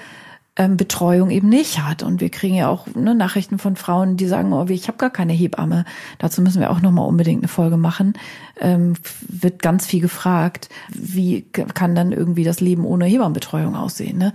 [0.55, 2.03] ähm, Betreuung eben nicht hat.
[2.03, 5.09] Und wir kriegen ja auch ne, Nachrichten von Frauen, die sagen, oh, ich habe gar
[5.09, 5.85] keine Hebamme.
[6.19, 8.13] Dazu müssen wir auch nochmal unbedingt eine Folge machen.
[8.59, 8.93] Ähm,
[9.27, 14.17] wird ganz viel gefragt, wie kann dann irgendwie das Leben ohne Hebammenbetreuung aussehen.
[14.17, 14.33] Ne?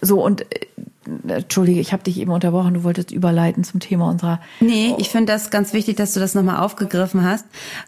[0.00, 0.66] So, und äh,
[1.26, 4.40] Entschuldige, ich habe dich eben unterbrochen, du wolltest überleiten zum Thema unserer.
[4.60, 7.44] Nee, ich finde das ganz wichtig, dass du das nochmal aufgegriffen hast,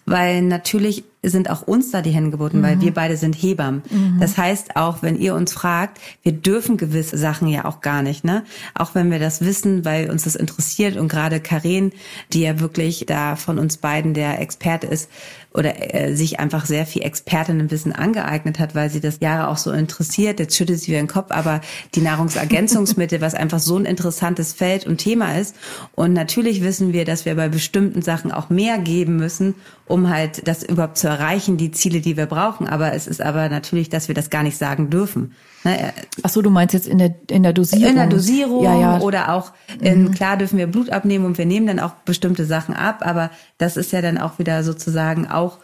[0.06, 2.62] weil natürlich sind auch uns da die Hände geboten, mhm.
[2.62, 3.82] weil wir beide sind Hebammen.
[3.88, 4.18] Mhm.
[4.18, 8.24] Das heißt, auch wenn ihr uns fragt, wir dürfen gewisse Sachen ja auch gar nicht,
[8.24, 8.42] ne?
[8.74, 11.92] Auch wenn wir das wissen, weil uns das interessiert und gerade Karen,
[12.32, 15.08] die ja wirklich da von uns beiden der Experte ist,
[15.54, 19.70] oder äh, sich einfach sehr viel Expertinnenwissen angeeignet hat, weil sie das Jahre auch so
[19.70, 20.40] interessiert.
[20.40, 21.60] Jetzt schüttet sie wieder den Kopf, aber
[21.94, 25.56] die Nahrungsergänzungsmittel, was einfach so ein interessantes Feld und Thema ist.
[25.94, 29.54] Und natürlich wissen wir, dass wir bei bestimmten Sachen auch mehr geben müssen,
[29.86, 32.66] um halt das überhaupt zu erreichen, die Ziele, die wir brauchen.
[32.66, 35.34] Aber es ist aber natürlich, dass wir das gar nicht sagen dürfen.
[35.64, 35.92] Ne?
[36.22, 37.88] Ach so, du meinst jetzt in der in der Dosierung?
[37.88, 39.00] In der Dosierung ja, ja.
[39.00, 40.10] oder auch in, mhm.
[40.12, 43.76] klar dürfen wir Blut abnehmen und wir nehmen dann auch bestimmte Sachen ab, aber das
[43.76, 45.58] ist ja dann auch wieder sozusagen auch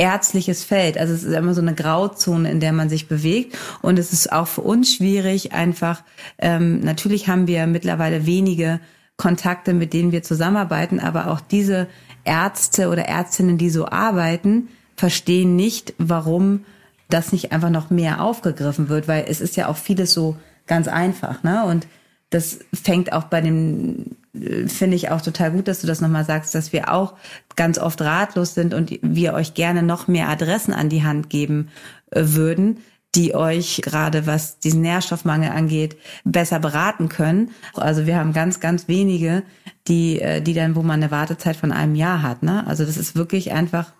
[0.00, 0.96] ärztliches Feld.
[0.96, 3.56] Also es ist immer so eine Grauzone, in der man sich bewegt.
[3.82, 6.02] Und es ist auch für uns schwierig, einfach,
[6.38, 8.80] ähm, natürlich haben wir mittlerweile wenige
[9.18, 11.86] Kontakte, mit denen wir zusammenarbeiten, aber auch diese
[12.24, 16.64] Ärzte oder Ärztinnen, die so arbeiten, verstehen nicht, warum
[17.10, 20.88] das nicht einfach noch mehr aufgegriffen wird, weil es ist ja auch vieles so ganz
[20.88, 21.64] einfach, ne?
[21.64, 21.86] Und
[22.30, 26.24] das fängt auch bei dem, äh, finde ich auch total gut, dass du das nochmal
[26.24, 27.14] sagst, dass wir auch
[27.56, 31.68] ganz oft ratlos sind und wir euch gerne noch mehr Adressen an die Hand geben
[32.10, 32.78] äh, würden,
[33.16, 37.50] die euch gerade was diesen Nährstoffmangel angeht, besser beraten können.
[37.74, 39.42] Also wir haben ganz, ganz wenige,
[39.88, 42.44] die, äh, die dann, wo man eine Wartezeit von einem Jahr hat.
[42.44, 42.64] Ne?
[42.68, 43.92] Also das ist wirklich einfach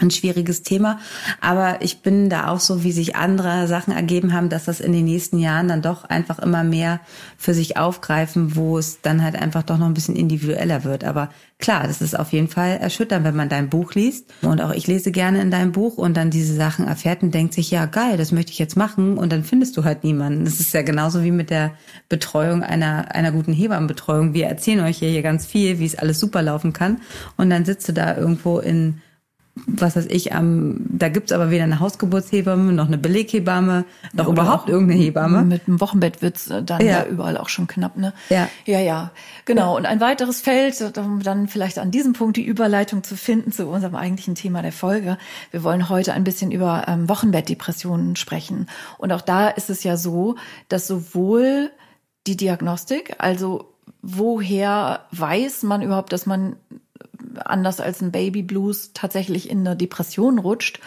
[0.00, 0.98] ein schwieriges Thema.
[1.40, 4.92] Aber ich bin da auch so, wie sich andere Sachen ergeben haben, dass das in
[4.92, 7.00] den nächsten Jahren dann doch einfach immer mehr
[7.36, 11.04] für sich aufgreifen, wo es dann halt einfach doch noch ein bisschen individueller wird.
[11.04, 14.32] Aber klar, das ist auf jeden Fall erschütternd, wenn man dein Buch liest.
[14.42, 17.54] Und auch ich lese gerne in deinem Buch und dann diese Sachen erfährt und denkt
[17.54, 19.16] sich, ja geil, das möchte ich jetzt machen.
[19.16, 20.44] Und dann findest du halt niemanden.
[20.44, 21.72] Das ist ja genauso wie mit der
[22.08, 24.34] Betreuung einer, einer guten Hebammenbetreuung.
[24.34, 27.00] Wir erzählen euch hier ganz viel, wie es alles super laufen kann.
[27.36, 29.00] Und dann sitzt du da irgendwo in
[29.54, 33.84] was weiß ich, am, da gibt's aber weder eine Hausgeburtshebamme noch eine Beleghebamme,
[34.14, 35.42] noch ja, überhaupt irgendeine Hebamme.
[35.42, 36.86] Mit dem Wochenbett wird's dann ja.
[36.86, 37.04] ja.
[37.04, 38.14] überall auch schon knapp, ne?
[38.30, 38.48] Ja.
[38.64, 39.10] Ja, ja.
[39.44, 39.76] Genau.
[39.76, 43.66] Und ein weiteres Feld, um dann vielleicht an diesem Punkt die Überleitung zu finden zu
[43.66, 45.18] unserem eigentlichen Thema der Folge.
[45.50, 48.68] Wir wollen heute ein bisschen über ähm, Wochenbettdepressionen sprechen.
[48.96, 50.36] Und auch da ist es ja so,
[50.68, 51.70] dass sowohl
[52.26, 56.56] die Diagnostik, also woher weiß man überhaupt, dass man
[57.44, 60.80] anders als ein Baby Blues tatsächlich in eine Depression rutscht.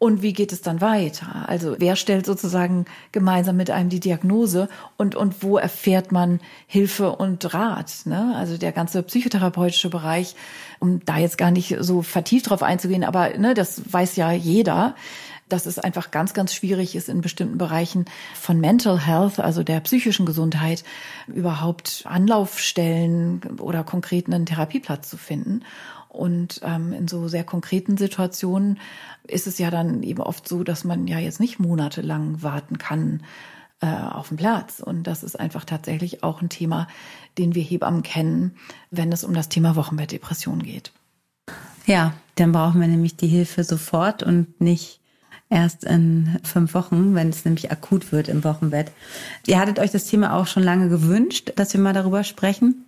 [0.00, 1.48] Und wie geht es dann weiter?
[1.48, 7.16] Also wer stellt sozusagen gemeinsam mit einem die Diagnose und, und wo erfährt man Hilfe
[7.16, 8.02] und Rat?
[8.04, 8.32] Ne?
[8.36, 10.36] Also der ganze psychotherapeutische Bereich,
[10.78, 14.94] um da jetzt gar nicht so vertieft drauf einzugehen, aber ne, das weiß ja jeder
[15.48, 19.80] dass es einfach ganz, ganz schwierig ist, in bestimmten Bereichen von Mental Health, also der
[19.80, 20.84] psychischen Gesundheit,
[21.26, 25.62] überhaupt Anlaufstellen oder konkret einen Therapieplatz zu finden.
[26.08, 28.78] Und ähm, in so sehr konkreten Situationen
[29.26, 33.22] ist es ja dann eben oft so, dass man ja jetzt nicht monatelang warten kann
[33.80, 34.80] äh, auf den Platz.
[34.80, 36.88] Und das ist einfach tatsächlich auch ein Thema,
[37.36, 38.56] den wir Hebammen kennen,
[38.90, 40.92] wenn es um das Thema Wochenbettdepression geht.
[41.86, 45.00] Ja, dann brauchen wir nämlich die Hilfe sofort und nicht
[45.50, 48.92] erst in fünf Wochen, wenn es nämlich akut wird im Wochenbett.
[49.46, 52.84] Ihr hattet euch das Thema auch schon lange gewünscht, dass wir mal darüber sprechen.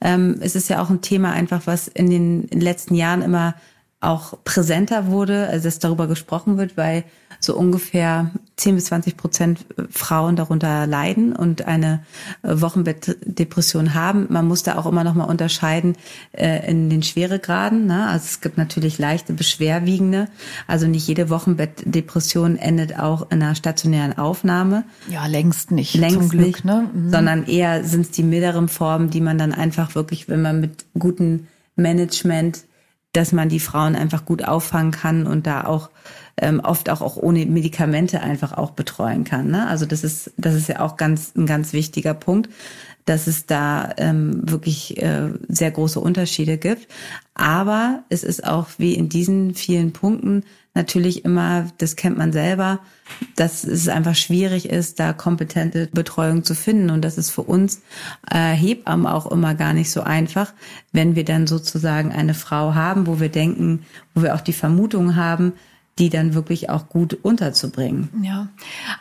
[0.00, 3.54] Ähm, es ist ja auch ein Thema einfach, was in den letzten Jahren immer
[4.00, 7.04] auch präsenter wurde, also dass darüber gesprochen wird, weil
[7.40, 12.02] so ungefähr 10 bis 20 Prozent Frauen darunter leiden und eine
[12.42, 14.26] äh, Wochenbettdepression haben.
[14.30, 15.96] Man muss da auch immer noch mal unterscheiden
[16.32, 17.86] äh, in den Schweregraden.
[17.86, 18.06] Ne?
[18.08, 20.28] Also es gibt natürlich leichte, beschwerwiegende.
[20.66, 24.84] Also nicht jede Wochenbettdepression endet auch in einer stationären Aufnahme.
[25.08, 25.94] Ja, längst nicht.
[25.94, 26.90] Längst zum Glück, nicht, ne?
[26.92, 27.10] Mhm.
[27.10, 30.84] sondern eher sind es die milderen Formen, die man dann einfach wirklich, wenn man mit
[30.98, 32.64] gutem Management
[33.12, 35.88] dass man die Frauen einfach gut auffangen kann und da auch
[36.40, 39.50] ähm, oft auch, auch ohne Medikamente einfach auch betreuen kann.
[39.50, 39.66] Ne?
[39.66, 42.48] Also das ist, das ist ja auch ganz, ein ganz wichtiger Punkt
[43.08, 46.88] dass es da ähm, wirklich äh, sehr große Unterschiede gibt.
[47.34, 52.80] Aber es ist auch wie in diesen vielen Punkten natürlich immer, das kennt man selber,
[53.34, 56.90] dass es einfach schwierig ist, da kompetente Betreuung zu finden.
[56.90, 57.82] Und das ist für uns
[58.30, 60.52] äh, Hebammen auch immer gar nicht so einfach,
[60.92, 65.16] wenn wir dann sozusagen eine Frau haben, wo wir denken, wo wir auch die Vermutung
[65.16, 65.54] haben,
[65.98, 68.08] die dann wirklich auch gut unterzubringen.
[68.22, 68.48] Ja,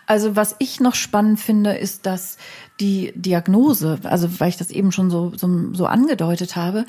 [0.06, 2.38] also was ich noch spannend finde, ist, dass
[2.80, 6.86] die Diagnose, also weil ich das eben schon so, so, so angedeutet habe,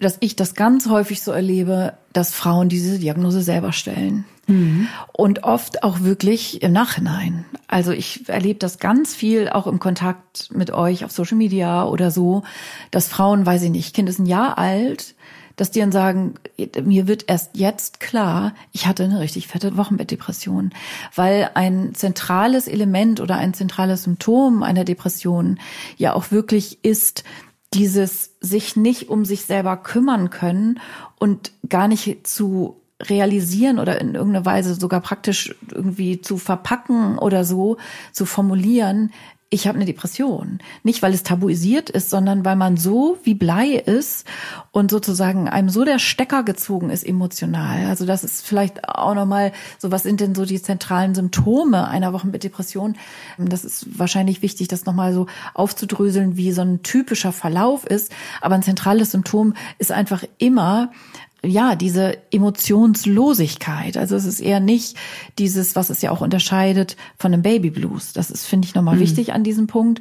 [0.00, 4.24] dass ich das ganz häufig so erlebe, dass Frauen diese Diagnose selber stellen.
[4.46, 4.88] Mhm.
[5.12, 7.44] Und oft auch wirklich im Nachhinein.
[7.66, 12.10] Also ich erlebe das ganz viel auch im Kontakt mit euch auf Social Media oder
[12.10, 12.42] so,
[12.90, 15.14] dass Frauen, weiß ich nicht, Kind ist ein Jahr alt,
[15.58, 16.34] dass die dann sagen,
[16.84, 20.70] mir wird erst jetzt klar, ich hatte eine richtig fette Wochenbettdepression,
[21.14, 25.58] weil ein zentrales Element oder ein zentrales Symptom einer Depression
[25.96, 27.24] ja auch wirklich ist,
[27.74, 30.80] dieses sich nicht um sich selber kümmern können
[31.18, 37.44] und gar nicht zu realisieren oder in irgendeiner Weise sogar praktisch irgendwie zu verpacken oder
[37.44, 37.78] so
[38.12, 39.12] zu formulieren,
[39.50, 40.58] ich habe eine Depression.
[40.82, 44.26] Nicht, weil es tabuisiert ist, sondern weil man so wie Blei ist
[44.72, 47.86] und sozusagen einem so der Stecker gezogen ist emotional.
[47.86, 52.12] Also das ist vielleicht auch nochmal so, was sind denn so die zentralen Symptome einer
[52.12, 52.96] Woche mit Depression?
[53.38, 58.12] Das ist wahrscheinlich wichtig, das nochmal so aufzudröseln, wie so ein typischer Verlauf ist.
[58.42, 60.90] Aber ein zentrales Symptom ist einfach immer
[61.44, 63.96] ja, diese Emotionslosigkeit.
[63.96, 64.96] Also es ist eher nicht
[65.38, 68.12] dieses, was es ja auch unterscheidet von einem Baby Blues.
[68.12, 69.00] Das ist, finde ich, nochmal mhm.
[69.00, 70.00] wichtig an diesem Punkt.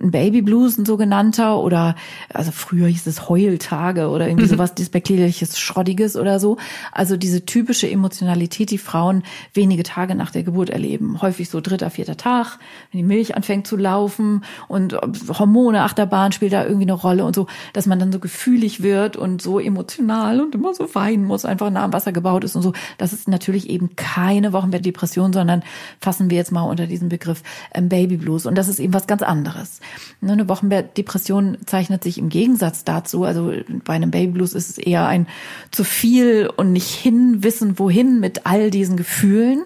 [0.00, 1.94] Ein Baby Blues, ein sogenannter, oder,
[2.34, 4.50] also früher hieß es Heultage oder irgendwie mhm.
[4.56, 6.56] sowas despektierliches, Schrottiges oder so.
[6.90, 9.22] Also diese typische Emotionalität, die Frauen
[9.54, 11.22] wenige Tage nach der Geburt erleben.
[11.22, 12.58] Häufig so dritter, vierter Tag,
[12.90, 14.94] wenn die Milch anfängt zu laufen und
[15.38, 19.16] Hormone, Achterbahn spielt da irgendwie eine Rolle und so, dass man dann so gefühlig wird
[19.16, 22.62] und so emotional und immer so weinen muss, einfach nah am Wasser gebaut ist und
[22.62, 22.72] so.
[22.98, 25.62] Das ist natürlich eben keine Wochenbettdepression, sondern
[26.00, 27.42] fassen wir jetzt mal unter diesem Begriff
[27.74, 28.46] ähm, Baby Blues.
[28.46, 29.80] Und das ist eben was ganz anderes.
[30.20, 33.52] Ne, eine Wochenbettdepression zeichnet sich im Gegensatz dazu, also
[33.84, 35.26] bei einem Baby Blues ist es eher ein
[35.70, 39.64] zu viel und nicht hinwissen, wohin mit all diesen Gefühlen.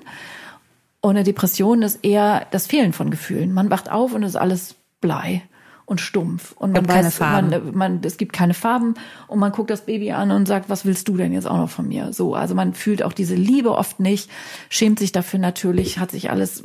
[1.00, 3.52] Und eine Depression ist eher das Fehlen von Gefühlen.
[3.52, 5.42] Man wacht auf und ist alles Blei
[5.86, 6.52] und stumpf.
[6.58, 8.94] Und man weiß, man, man, es gibt keine Farben
[9.28, 11.70] und man guckt das Baby an und sagt, was willst du denn jetzt auch noch
[11.70, 12.12] von mir?
[12.12, 14.28] So, also man fühlt auch diese Liebe oft nicht,
[14.68, 16.64] schämt sich dafür natürlich, hat sich alles,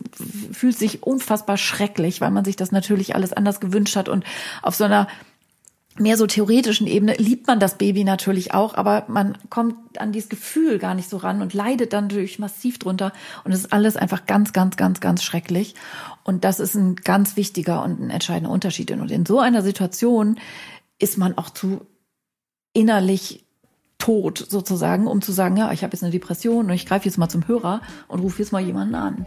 [0.52, 4.26] fühlt sich unfassbar schrecklich, weil man sich das natürlich alles anders gewünscht hat und
[4.64, 5.08] auf so einer
[5.98, 10.30] mehr so theoretischen Ebene liebt man das Baby natürlich auch, aber man kommt an dieses
[10.30, 13.12] Gefühl gar nicht so ran und leidet dann natürlich massiv drunter
[13.44, 15.76] und es ist alles einfach ganz, ganz, ganz, ganz schrecklich.
[16.24, 18.92] Und das ist ein ganz wichtiger und ein entscheidender Unterschied.
[18.92, 20.40] Und in so einer Situation
[21.00, 21.82] ist man auch zu
[22.74, 23.46] innerlich
[23.98, 27.18] tot sozusagen, um zu sagen, ja, ich habe jetzt eine Depression und ich greife jetzt
[27.18, 29.26] mal zum Hörer und rufe jetzt mal jemanden an.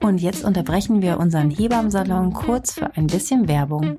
[0.00, 3.98] Und jetzt unterbrechen wir unseren Hebammsalon kurz für ein bisschen Werbung.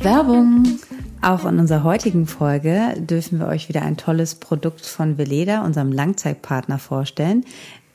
[0.00, 0.78] Werbung!
[1.22, 5.90] Auch in unserer heutigen Folge dürfen wir euch wieder ein tolles Produkt von Veleda, unserem
[5.90, 7.46] Langzeitpartner, vorstellen.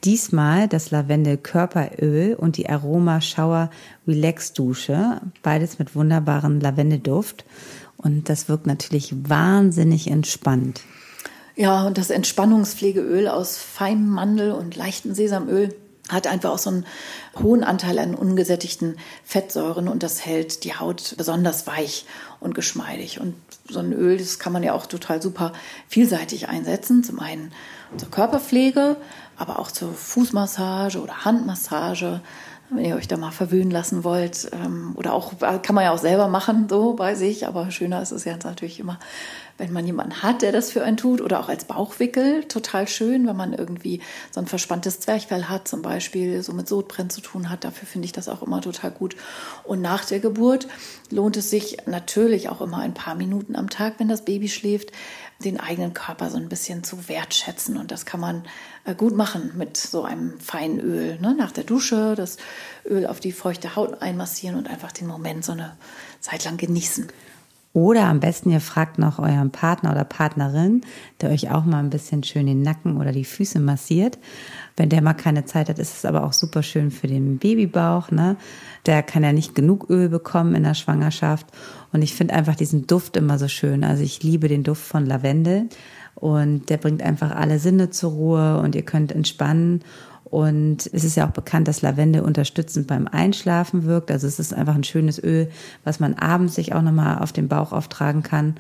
[0.04, 3.70] Diesmal das Lavendel Körperöl und die Aroma Shower
[4.08, 5.22] Relax Dusche.
[5.42, 7.44] Beides mit wunderbarem Lavendelduft.
[7.98, 10.82] Und das wirkt natürlich wahnsinnig entspannt.
[11.58, 15.76] Ja, und das Entspannungspflegeöl aus feinem Mandel und leichtem Sesamöl
[16.08, 16.86] hat einfach auch so einen
[17.38, 22.06] hohen Anteil an ungesättigten Fettsäuren und das hält die Haut besonders weich
[22.40, 23.20] und geschmeidig.
[23.20, 23.36] Und
[23.70, 25.54] so ein Öl, das kann man ja auch total super
[25.88, 27.04] vielseitig einsetzen.
[27.04, 27.52] Zum einen
[27.98, 28.98] zur Körperpflege,
[29.40, 32.22] aber auch zur Fußmassage oder Handmassage,
[32.70, 34.50] wenn ihr euch da mal verwöhnen lassen wollt.
[34.54, 38.12] Ähm, oder auch, kann man ja auch selber machen, so bei sich, aber schöner ist
[38.12, 39.00] es ja natürlich immer,
[39.60, 43.28] wenn man jemanden hat, der das für einen tut, oder auch als Bauchwickel, total schön,
[43.28, 47.50] wenn man irgendwie so ein verspanntes Zwerchfell hat, zum Beispiel, so mit Sodbrennen zu tun
[47.50, 47.64] hat.
[47.64, 49.16] Dafür finde ich das auch immer total gut.
[49.66, 50.68] Und nach der Geburt
[51.12, 54.92] lohnt es sich natürlich auch immer ein paar Minuten am Tag, wenn das Baby schläft,
[55.44, 57.78] den eigenen Körper so ein bisschen zu wertschätzen.
[57.78, 58.44] Und das kann man
[58.86, 61.20] äh, gut machen mit so einem feinen Öl.
[61.20, 61.36] Ne?
[61.38, 62.38] Nach der Dusche das
[62.86, 65.78] Öl auf die feuchte Haut einmassieren und einfach den Moment so eine
[66.20, 67.08] Zeit lang genießen.
[67.72, 70.82] Oder am besten, ihr fragt noch euren Partner oder Partnerin,
[71.22, 74.18] der euch auch mal ein bisschen schön den Nacken oder die Füße massiert.
[74.76, 78.10] Wenn der mal keine Zeit hat, ist es aber auch super schön für den Babybauch.
[78.10, 78.38] Ne?
[78.88, 81.46] Der kann ja nicht genug Öl bekommen in der Schwangerschaft.
[81.94, 83.84] Und ich finde einfach diesen Duft immer so schön.
[83.84, 85.70] Also ich liebe den Duft von Lavendel.
[86.16, 89.84] Und der bringt einfach alle Sinne zur Ruhe und ihr könnt entspannen.
[90.30, 94.12] Und es ist ja auch bekannt, dass Lavendel unterstützend beim Einschlafen wirkt.
[94.12, 95.50] Also es ist einfach ein schönes Öl,
[95.84, 98.56] was man abends sich auch nochmal auf den Bauch auftragen kann.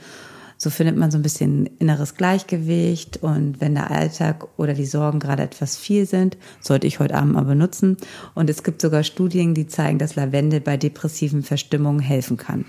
[0.61, 5.19] So findet man so ein bisschen inneres Gleichgewicht und wenn der Alltag oder die Sorgen
[5.19, 7.95] gerade etwas viel sind, sollte ich heute Abend mal benutzen.
[8.35, 12.65] Und es gibt sogar Studien, die zeigen, dass Lavendel bei depressiven Verstimmungen helfen kann.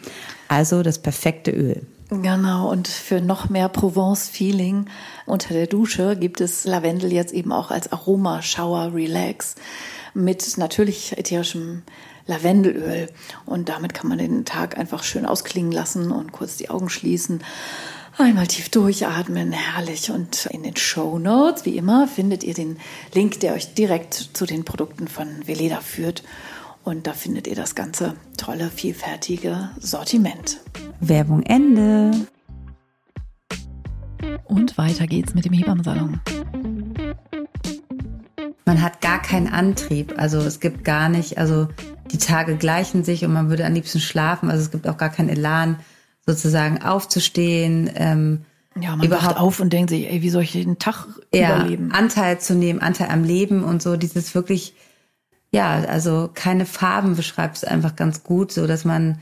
[0.47, 1.83] Also das perfekte Öl.
[2.11, 4.87] Genau, und für noch mehr Provence-Feeling
[5.27, 9.55] unter der Dusche gibt es Lavendel jetzt eben auch als Aroma Shower Relax
[10.13, 11.83] mit natürlich ätherischem
[12.27, 13.09] Lavendelöl.
[13.47, 17.45] Und damit kann man den Tag einfach schön ausklingen lassen und kurz die Augen schließen.
[18.19, 20.11] Einmal tief durchatmen, herrlich.
[20.11, 22.79] Und in den Show Notes, wie immer, findet ihr den
[23.15, 26.25] Link, der euch direkt zu den Produkten von Veleda führt.
[26.85, 30.61] Und da findet ihr das ganze tolle, vielfältige Sortiment.
[31.01, 32.27] Werbung Ende.
[34.45, 36.21] Und weiter geht's mit dem Hebammensalon.
[38.65, 40.15] Man hat gar keinen Antrieb.
[40.17, 41.69] Also es gibt gar nicht, also
[42.11, 44.51] die Tage gleichen sich und man würde am liebsten schlafen.
[44.51, 45.77] Also es gibt auch gar keinen Elan,
[46.27, 47.91] sozusagen aufzustehen.
[47.95, 48.45] Ähm,
[48.81, 51.93] ja, man überhaupt auf und denkt sich, ey, wie soll ich den Tag ja, überleben?
[51.93, 54.75] Anteil zu nehmen, Anteil am Leben und so, dieses wirklich
[55.53, 59.21] ja, also keine Farben beschreibt es einfach ganz gut, so dass man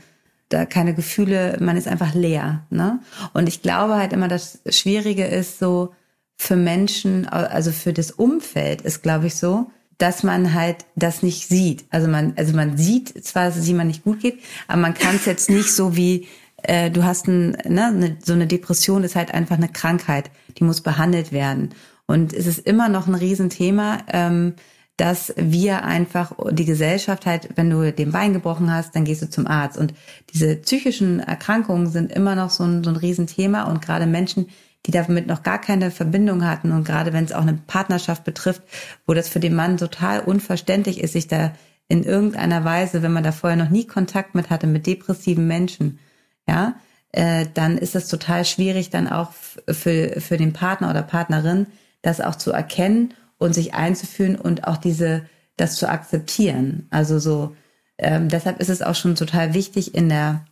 [0.49, 2.65] da keine Gefühle, man ist einfach leer.
[2.69, 2.99] Ne?
[3.33, 5.93] Und ich glaube halt immer, das Schwierige ist so
[6.35, 11.47] für Menschen, also für das Umfeld ist, glaube ich, so, dass man halt das nicht
[11.47, 11.85] sieht.
[11.89, 15.15] Also man, also man sieht zwar, dass es jemand nicht gut geht, aber man kann
[15.15, 16.27] es jetzt nicht so wie
[16.63, 20.81] äh, du hast ein, ne, so eine Depression ist halt einfach eine Krankheit, die muss
[20.81, 21.69] behandelt werden.
[22.05, 23.99] Und es ist immer noch ein Riesenthema.
[24.11, 24.55] Ähm,
[24.99, 29.29] dass wir einfach die Gesellschaft halt, wenn du den Bein gebrochen hast, dann gehst du
[29.29, 29.77] zum Arzt.
[29.77, 29.93] Und
[30.33, 34.49] diese psychischen Erkrankungen sind immer noch so ein, so ein Riesenthema und gerade Menschen,
[34.85, 38.61] die damit noch gar keine Verbindung hatten und gerade wenn es auch eine Partnerschaft betrifft,
[39.07, 41.53] wo das für den Mann total unverständlich ist, sich da
[41.87, 45.99] in irgendeiner Weise, wenn man da vorher noch nie Kontakt mit hatte, mit depressiven Menschen,
[46.45, 46.75] ja,
[47.13, 51.67] äh, dann ist das total schwierig, dann auch für, für den Partner oder Partnerin
[52.01, 55.25] das auch zu erkennen und sich einzuführen und auch diese,
[55.57, 56.87] das zu akzeptieren.
[56.91, 57.55] Also so,
[57.97, 60.45] ähm, deshalb ist es auch schon total wichtig in der,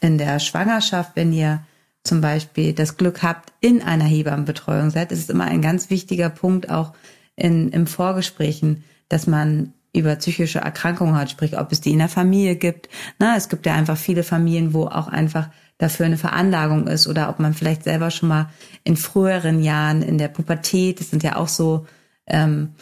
[0.00, 1.64] in der Schwangerschaft, wenn ihr
[2.02, 6.30] zum Beispiel das Glück habt, in einer Hebammenbetreuung seid, ist es immer ein ganz wichtiger
[6.30, 6.94] Punkt auch
[7.36, 12.08] in, im Vorgesprächen, dass man über psychische Erkrankungen hat, sprich, ob es die in der
[12.08, 12.88] Familie gibt.
[13.18, 17.28] Na, es gibt ja einfach viele Familien, wo auch einfach dafür eine Veranlagung ist oder
[17.28, 18.48] ob man vielleicht selber schon mal
[18.84, 21.86] in früheren Jahren in der Pubertät, das sind ja auch so
[22.26, 22.74] ähm,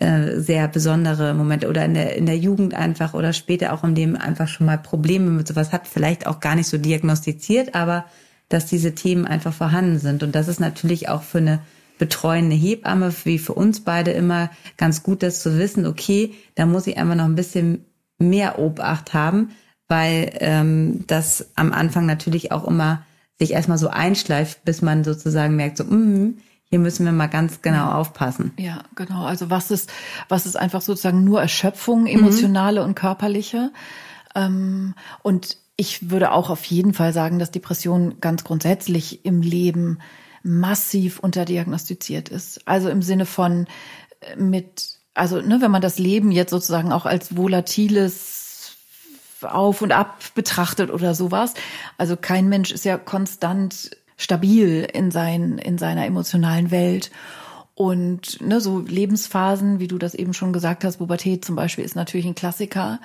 [0.00, 3.94] äh, sehr besondere Momente oder in der, in der Jugend einfach oder später auch im
[3.94, 8.04] Leben einfach schon mal Probleme mit sowas hat, vielleicht auch gar nicht so diagnostiziert, aber
[8.48, 10.22] dass diese Themen einfach vorhanden sind.
[10.22, 11.60] Und das ist natürlich auch für eine
[11.98, 16.86] betreuende Hebamme, wie für uns beide immer ganz gut, das zu wissen, okay, da muss
[16.86, 17.84] ich einfach noch ein bisschen
[18.18, 19.50] mehr Obacht haben,
[19.88, 23.04] weil ähm, das am Anfang natürlich auch immer
[23.38, 26.38] sich erstmal so einschleift, bis man sozusagen merkt, so, mm,
[26.70, 28.52] hier müssen wir mal ganz genau aufpassen.
[28.58, 29.24] Ja, genau.
[29.24, 29.90] Also was ist,
[30.28, 32.88] was ist einfach sozusagen nur Erschöpfung, emotionale mhm.
[32.88, 33.72] und körperliche.
[34.34, 39.98] Ähm, und ich würde auch auf jeden Fall sagen, dass Depression ganz grundsätzlich im Leben
[40.42, 42.66] massiv unterdiagnostiziert ist.
[42.66, 43.66] Also im Sinne von
[44.20, 48.76] äh, mit, also ne, wenn man das Leben jetzt sozusagen auch als volatiles
[49.40, 51.54] auf und ab betrachtet oder sowas.
[51.96, 57.10] Also kein Mensch ist ja konstant stabil in, sein, in seiner emotionalen Welt.
[57.74, 61.96] Und ne, so Lebensphasen, wie du das eben schon gesagt hast, Pubertät zum Beispiel ist
[61.96, 62.98] natürlich ein Klassiker.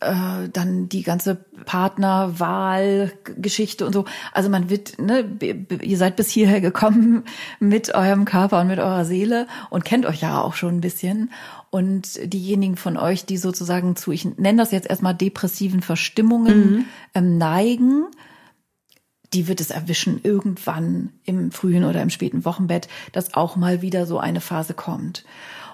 [0.00, 4.04] Äh, dann die ganze Partnerwahlgeschichte und so.
[4.32, 5.24] Also man wird, ne,
[5.82, 7.24] ihr seid bis hierher gekommen
[7.58, 11.32] mit eurem Körper und mit eurer Seele und kennt euch ja auch schon ein bisschen.
[11.70, 16.84] Und diejenigen von euch, die sozusagen zu, ich nenne das jetzt erstmal depressiven Verstimmungen mhm.
[17.14, 18.04] ähm, neigen,
[19.32, 24.06] die wird es erwischen irgendwann im frühen oder im späten Wochenbett, dass auch mal wieder
[24.06, 25.24] so eine Phase kommt.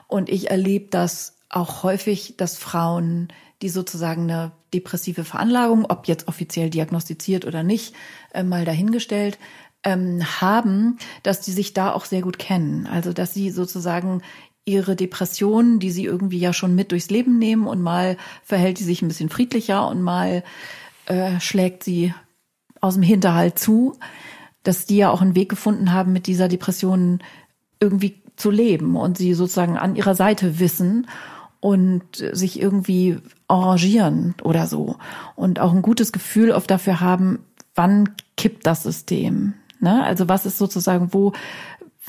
[0.08, 3.28] Und ich erlebe das auch häufig, dass Frauen,
[3.62, 7.94] die sozusagen eine depressive Veranlagung, ob jetzt offiziell diagnostiziert oder nicht,
[8.32, 9.38] äh, mal dahingestellt,
[9.84, 12.86] ähm, haben, dass die sich da auch sehr gut kennen.
[12.86, 14.22] Also dass sie sozusagen
[14.64, 18.84] ihre Depression, die sie irgendwie ja schon mit durchs Leben nehmen und mal verhält sie
[18.84, 20.42] sich ein bisschen friedlicher und mal
[21.06, 22.14] äh, schlägt sie
[22.84, 23.96] aus dem Hinterhalt zu,
[24.62, 27.20] dass die ja auch einen Weg gefunden haben, mit dieser Depression
[27.80, 31.06] irgendwie zu leben und sie sozusagen an ihrer Seite wissen
[31.60, 33.18] und sich irgendwie
[33.48, 34.96] arrangieren oder so
[35.34, 37.38] und auch ein gutes Gefühl oft dafür haben,
[37.74, 39.54] wann kippt das System.
[39.80, 40.02] Ne?
[40.04, 41.32] Also was ist sozusagen, wo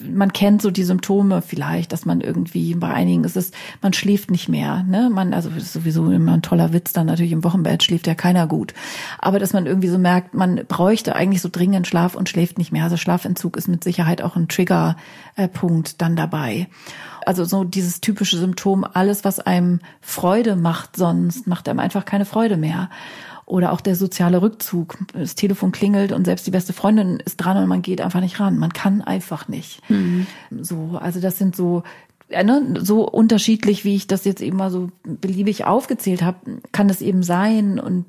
[0.02, 4.30] man kennt so die Symptome vielleicht, dass man irgendwie bei einigen ist es, man schläft
[4.30, 5.10] nicht mehr, ne?
[5.10, 8.48] Man, also ist sowieso immer ein toller Witz, dann natürlich im Wochenbett schläft ja keiner
[8.48, 8.74] gut.
[9.20, 12.74] Aber dass man irgendwie so merkt, man bräuchte eigentlich so dringend Schlaf und schläft nicht
[12.74, 12.84] mehr.
[12.84, 16.68] Also Schlafentzug ist mit Sicherheit auch ein Triggerpunkt dann dabei.
[17.26, 22.26] Also so dieses typische Symptom, alles, was einem Freude macht sonst, macht einem einfach keine
[22.26, 22.90] Freude mehr.
[23.46, 24.98] Oder auch der soziale Rückzug.
[25.14, 28.40] Das Telefon klingelt und selbst die beste Freundin ist dran und man geht einfach nicht
[28.40, 28.58] ran.
[28.58, 29.88] Man kann einfach nicht.
[29.90, 30.26] Mhm.
[30.62, 31.84] So, also das sind so
[32.30, 37.02] ne, so unterschiedlich, wie ich das jetzt eben mal so beliebig aufgezählt habe, kann das
[37.02, 37.80] eben sein.
[37.80, 38.06] Und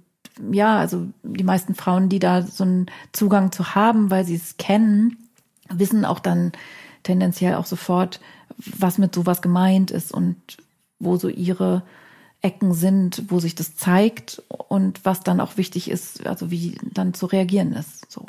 [0.53, 4.57] ja, also die meisten Frauen, die da so einen Zugang zu haben, weil sie es
[4.57, 5.17] kennen,
[5.69, 6.53] wissen auch dann
[7.03, 8.21] tendenziell auch sofort,
[8.57, 10.37] was mit sowas gemeint ist und
[10.99, 11.83] wo so ihre
[12.47, 17.13] Ecken sind, wo sich das zeigt und was dann auch wichtig ist, also wie dann
[17.13, 18.11] zu reagieren ist.
[18.11, 18.25] So.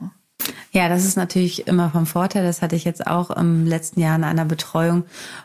[0.71, 2.43] Ja, das ist natürlich immer vom Vorteil.
[2.43, 5.03] Das hatte ich jetzt auch im letzten Jahr in einer Betreuung,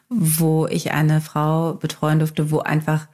[0.08, 3.08] wo ich eine Frau betreuen durfte, wo einfach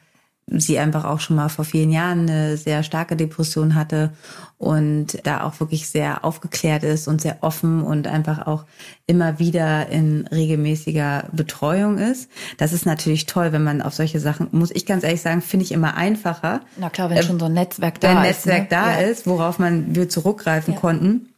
[0.50, 4.12] sie einfach auch schon mal vor vielen Jahren eine sehr starke Depression hatte
[4.56, 8.64] und da auch wirklich sehr aufgeklärt ist und sehr offen und einfach auch
[9.06, 12.30] immer wieder in regelmäßiger Betreuung ist.
[12.56, 15.64] Das ist natürlich toll, wenn man auf solche Sachen, muss ich ganz ehrlich sagen, finde
[15.64, 16.60] ich immer einfacher.
[16.76, 18.16] Na klar, wenn äh, schon so ein Netzwerk da ist.
[18.16, 18.68] Wenn Netzwerk ne?
[18.70, 19.06] da ja.
[19.06, 20.80] ist, worauf man wir zurückgreifen ja.
[20.80, 21.28] konnten.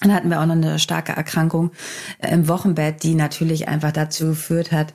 [0.00, 1.70] Dann hatten wir auch noch eine starke Erkrankung
[2.20, 4.92] im Wochenbett, die natürlich einfach dazu geführt hat,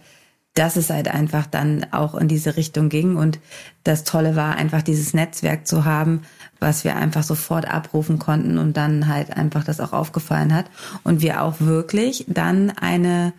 [0.60, 3.16] dass es halt einfach dann auch in diese Richtung ging.
[3.16, 3.39] Und
[3.86, 6.24] das Tolle war einfach dieses Netzwerk zu haben,
[6.60, 10.66] was wir einfach sofort abrufen konnten und dann halt einfach das auch aufgefallen hat.
[11.05, 13.32] Und wir auch wirklich dann eine,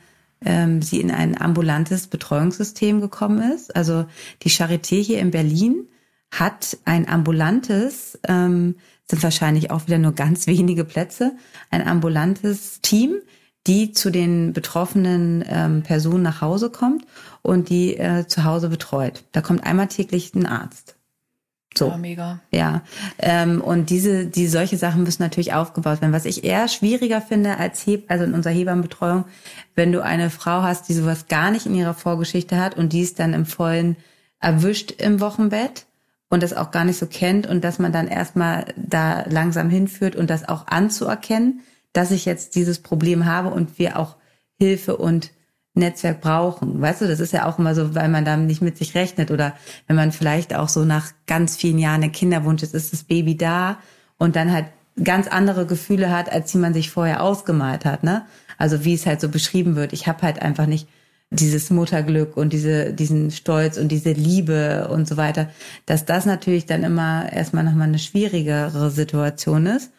[0.43, 3.77] ähm, sie in ein ambulantes Betreuungssystem gekommen ist.
[3.77, 4.07] Also
[4.43, 5.89] die Charité hier in Berlin
[6.31, 8.77] hat ein ambulantes, ähm,
[9.11, 11.33] sind wahrscheinlich auch wieder nur ganz wenige Plätze,
[11.71, 13.17] ein ambulantes Team,
[13.67, 17.05] die zu den betroffenen ähm, Personen nach Hause kommt
[17.43, 19.25] und die äh, zu Hause betreut.
[19.33, 20.97] Da kommt einmal täglich ein Arzt.
[21.77, 21.89] So.
[21.89, 22.41] Ja, mega.
[22.51, 22.83] Ja.
[23.19, 26.13] Ähm, und diese, die solche Sachen müssen natürlich aufgebaut werden.
[26.13, 29.25] Was ich eher schwieriger finde als Heb, also in unserer Hebammenbetreuung,
[29.77, 33.03] wenn du eine Frau hast, die sowas gar nicht in ihrer Vorgeschichte hat und die
[33.03, 33.97] ist dann im Vollen
[34.41, 35.87] erwischt im Wochenbett
[36.29, 40.17] und das auch gar nicht so kennt und dass man dann erstmal da langsam hinführt
[40.17, 41.61] und das auch anzuerkennen,
[41.93, 44.17] dass ich jetzt dieses Problem habe und wir auch
[44.59, 45.33] Hilfe und
[45.75, 46.81] Netzwerk brauchen.
[46.81, 49.31] Weißt du, das ist ja auch immer so, weil man da nicht mit sich rechnet
[49.31, 49.55] oder
[49.87, 53.37] wenn man vielleicht auch so nach ganz vielen Jahren ein Kinderwunsch ist, ist das Baby
[53.37, 53.79] da
[54.19, 54.67] und dann halt
[55.03, 58.27] ganz andere Gefühle hat, als die man sich vorher ausgemalt hat, ne?
[58.59, 59.93] Also wie es halt so beschrieben wird.
[59.93, 60.89] Ich habe halt einfach nicht
[61.31, 65.49] dieses Mutterglück und diese, diesen Stolz und diese Liebe und so weiter,
[65.87, 69.93] dass das natürlich dann immer erstmal nochmal eine schwierigere Situation ist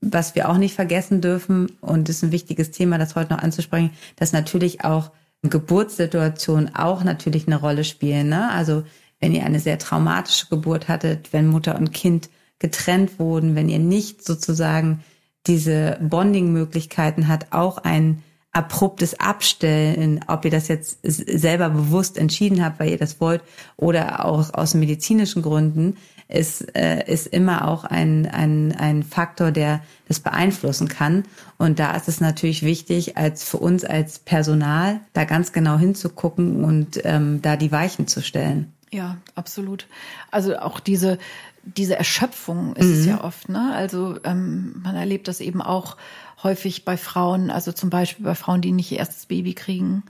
[0.00, 3.42] was wir auch nicht vergessen dürfen, und das ist ein wichtiges Thema, das heute noch
[3.42, 5.10] anzusprechen, dass natürlich auch
[5.42, 8.28] Geburtssituationen auch natürlich eine Rolle spielen.
[8.28, 8.50] Ne?
[8.50, 8.84] Also
[9.20, 13.78] wenn ihr eine sehr traumatische Geburt hattet, wenn Mutter und Kind getrennt wurden, wenn ihr
[13.78, 15.02] nicht sozusagen
[15.46, 18.22] diese Bonding-Möglichkeiten hat, auch ein
[18.52, 23.42] abruptes Abstellen, ob ihr das jetzt selber bewusst entschieden habt, weil ihr das wollt,
[23.76, 25.96] oder auch aus medizinischen Gründen,
[26.30, 31.24] ist, äh, ist immer auch ein, ein, ein Faktor, der das beeinflussen kann.
[31.58, 36.64] Und da ist es natürlich wichtig, als für uns als Personal da ganz genau hinzugucken
[36.64, 38.72] und ähm, da die Weichen zu stellen.
[38.92, 39.86] Ja, absolut.
[40.30, 41.18] Also auch diese
[41.62, 42.92] diese Erschöpfung ist mhm.
[42.92, 43.48] es ja oft.
[43.48, 43.72] Ne?
[43.74, 45.96] Also ähm, man erlebt das eben auch
[46.42, 50.04] häufig bei Frauen, also zum Beispiel bei Frauen, die nicht ihr erstes Baby kriegen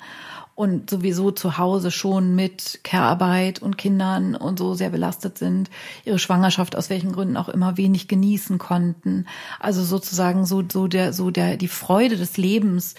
[0.61, 5.71] und sowieso zu Hause schon mit Care-Arbeit und Kindern und so sehr belastet sind,
[6.05, 9.25] ihre Schwangerschaft aus welchen Gründen auch immer wenig genießen konnten.
[9.59, 12.95] Also sozusagen so, so der, so der, die Freude des Lebens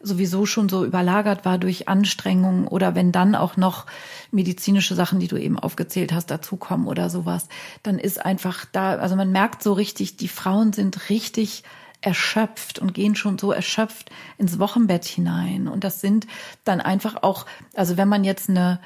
[0.00, 3.86] sowieso schon so überlagert war durch Anstrengungen oder wenn dann auch noch
[4.32, 7.46] medizinische Sachen, die du eben aufgezählt hast, dazukommen oder sowas,
[7.84, 11.62] dann ist einfach da, also man merkt so richtig, die Frauen sind richtig
[12.04, 15.68] erschöpft und gehen schon so erschöpft ins Wochenbett hinein.
[15.68, 16.26] Und das sind
[16.64, 18.80] dann einfach auch, also wenn man jetzt eine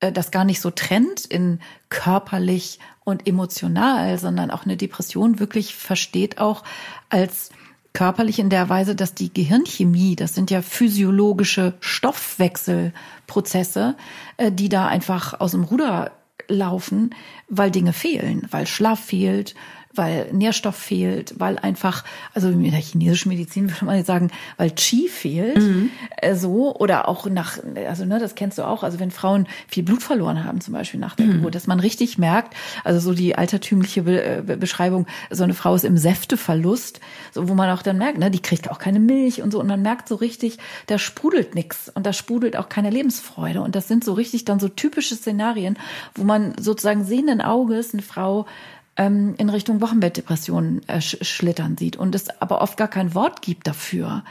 [0.00, 5.74] äh, das gar nicht so trennt in körperlich und emotional, sondern auch eine Depression wirklich
[5.74, 6.64] versteht auch
[7.10, 7.50] als
[7.92, 13.94] körperlich in der Weise, dass die Gehirnchemie, das sind ja physiologische Stoffwechselprozesse,
[14.36, 16.10] äh, die da einfach aus dem Ruder
[16.48, 17.14] laufen,
[17.48, 19.54] weil Dinge fehlen, weil Schlaf fehlt,
[19.96, 24.70] weil Nährstoff fehlt, weil einfach, also in der chinesischen Medizin würde man jetzt sagen, weil
[24.70, 25.90] Qi fehlt, mhm.
[26.16, 29.82] äh, so oder auch nach, also ne, das kennst du auch, also wenn Frauen viel
[29.82, 31.32] Blut verloren haben, zum Beispiel nach der mhm.
[31.32, 35.74] Geburt, dass man richtig merkt, also so die altertümliche Be äh, Beschreibung, so eine Frau
[35.74, 37.00] ist im Säfteverlust,
[37.32, 39.66] so wo man auch dann merkt, ne, die kriegt auch keine Milch und so und
[39.66, 43.88] man merkt so richtig, da sprudelt nix und da sprudelt auch keine Lebensfreude und das
[43.88, 45.78] sind so richtig dann so typische Szenarien,
[46.14, 48.46] wo man sozusagen sehenden Auges eine Frau
[48.96, 53.66] ähm, in Richtung Wochenbettdepression äh, schlittern sieht und es aber oft gar kein Wort gibt
[53.66, 54.24] dafür.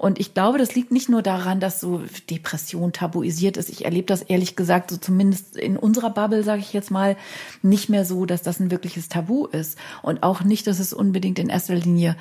[0.00, 3.68] Und ich glaube, das liegt nicht nur daran, dass so Depression tabuisiert ist.
[3.68, 7.18] Ich erlebe das ehrlich gesagt, so zumindest in unserer Bubble, sage ich jetzt mal,
[7.60, 9.76] nicht mehr so, dass das ein wirkliches Tabu ist.
[10.00, 12.16] Und auch nicht, dass es unbedingt in erster Linie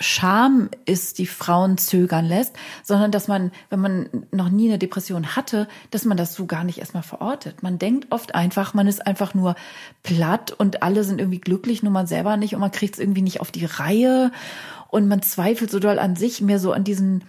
[0.00, 5.34] Scham ist, die Frauen zögern lässt, sondern dass man, wenn man noch nie eine Depression
[5.34, 7.62] hatte, dass man das so gar nicht erstmal verortet.
[7.62, 9.56] Man denkt oft einfach, man ist einfach nur
[10.02, 13.22] platt und alle sind irgendwie glücklich, nur man selber nicht und man kriegt es irgendwie
[13.22, 14.30] nicht auf die Reihe
[14.88, 17.24] und man zweifelt so doll an sich, mehr so an diesen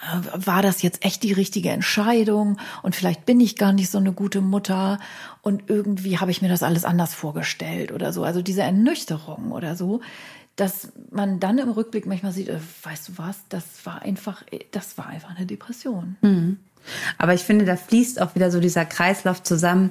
[0.00, 3.98] äh, war das jetzt echt die richtige Entscheidung und vielleicht bin ich gar nicht so
[3.98, 4.98] eine gute Mutter
[5.42, 8.24] und irgendwie habe ich mir das alles anders vorgestellt oder so.
[8.24, 10.00] Also diese Ernüchterung oder so,
[10.58, 14.42] dass man dann im Rückblick manchmal sieht, äh, weißt du was, das war einfach,
[14.72, 16.16] das war einfach eine Depression.
[16.20, 16.58] Mhm.
[17.16, 19.90] Aber ich finde, da fließt auch wieder so dieser Kreislauf zusammen,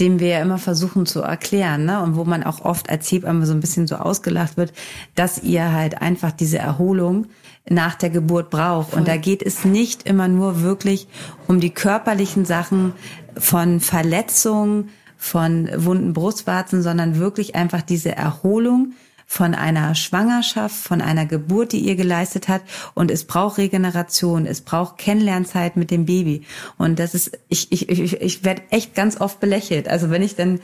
[0.00, 2.02] den wir ja immer versuchen zu erklären, ne?
[2.02, 4.72] Und wo man auch oft als Hebamme so ein bisschen so ausgelacht wird,
[5.14, 7.26] dass ihr halt einfach diese Erholung
[7.68, 8.90] nach der Geburt braucht.
[8.90, 9.00] Voll.
[9.00, 11.08] Und da geht es nicht immer nur wirklich
[11.46, 12.92] um die körperlichen Sachen
[13.38, 18.94] von Verletzungen, von wunden Brustwarzen, sondern wirklich einfach diese Erholung,
[19.32, 22.60] von einer Schwangerschaft, von einer Geburt, die ihr geleistet hat.
[22.92, 26.44] Und es braucht Regeneration, es braucht Kennenlernzeit mit dem Baby.
[26.76, 29.88] Und das ist, ich, ich, ich, ich werde echt ganz oft belächelt.
[29.88, 30.60] Also wenn ich dann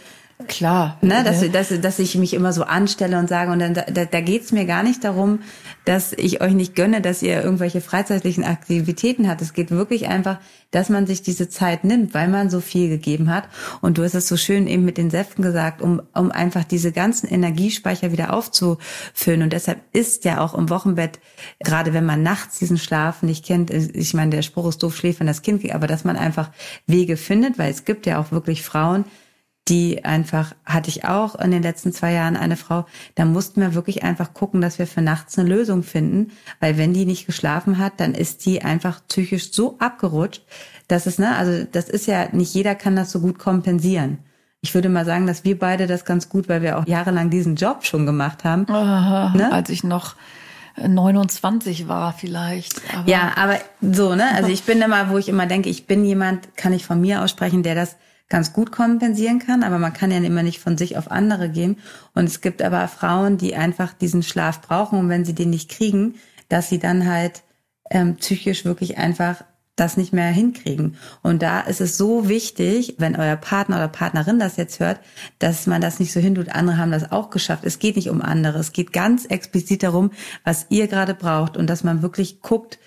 [0.46, 0.98] Klar.
[1.00, 4.20] Ne, dass, dass, dass ich mich immer so anstelle und sage, und dann da, da
[4.20, 5.40] geht's mir gar nicht darum,
[5.88, 9.40] dass ich euch nicht gönne, dass ihr irgendwelche freizeitlichen Aktivitäten habt.
[9.40, 10.38] Es geht wirklich einfach,
[10.70, 13.48] dass man sich diese Zeit nimmt, weil man so viel gegeben hat.
[13.80, 16.92] Und du hast es so schön eben mit den Säften gesagt, um, um einfach diese
[16.92, 19.40] ganzen Energiespeicher wieder aufzufüllen.
[19.40, 21.20] Und deshalb ist ja auch im Wochenbett,
[21.64, 25.20] gerade wenn man nachts diesen Schlaf nicht kennt, ich meine, der Spruch ist doof, schläft,
[25.20, 26.50] wenn das Kind geht, aber dass man einfach
[26.86, 29.06] Wege findet, weil es gibt ja auch wirklich Frauen,
[29.68, 33.74] die einfach, hatte ich auch in den letzten zwei Jahren eine Frau, da mussten wir
[33.74, 37.78] wirklich einfach gucken, dass wir für nachts eine Lösung finden, weil wenn die nicht geschlafen
[37.78, 40.42] hat, dann ist die einfach psychisch so abgerutscht,
[40.88, 44.18] dass es, ne, also das ist ja, nicht jeder kann das so gut kompensieren.
[44.60, 47.54] Ich würde mal sagen, dass wir beide das ganz gut, weil wir auch jahrelang diesen
[47.54, 48.68] Job schon gemacht haben.
[48.68, 49.52] Aha, ne?
[49.52, 50.16] Als ich noch
[50.76, 52.80] 29 war vielleicht.
[52.92, 54.34] Aber ja, aber so, ne?
[54.34, 57.22] Also ich bin immer, wo ich immer denke, ich bin jemand, kann ich von mir
[57.22, 57.96] aussprechen, der das
[58.28, 61.78] ganz gut kompensieren kann, aber man kann ja immer nicht von sich auf andere gehen.
[62.14, 65.70] Und es gibt aber Frauen, die einfach diesen Schlaf brauchen und wenn sie den nicht
[65.70, 66.16] kriegen,
[66.48, 67.42] dass sie dann halt
[67.90, 69.44] ähm, psychisch wirklich einfach
[69.76, 70.96] das nicht mehr hinkriegen.
[71.22, 75.00] Und da ist es so wichtig, wenn euer Partner oder Partnerin das jetzt hört,
[75.38, 77.64] dass man das nicht so hintut, andere haben das auch geschafft.
[77.64, 78.58] Es geht nicht um andere.
[78.58, 80.10] Es geht ganz explizit darum,
[80.44, 82.78] was ihr gerade braucht und dass man wirklich guckt,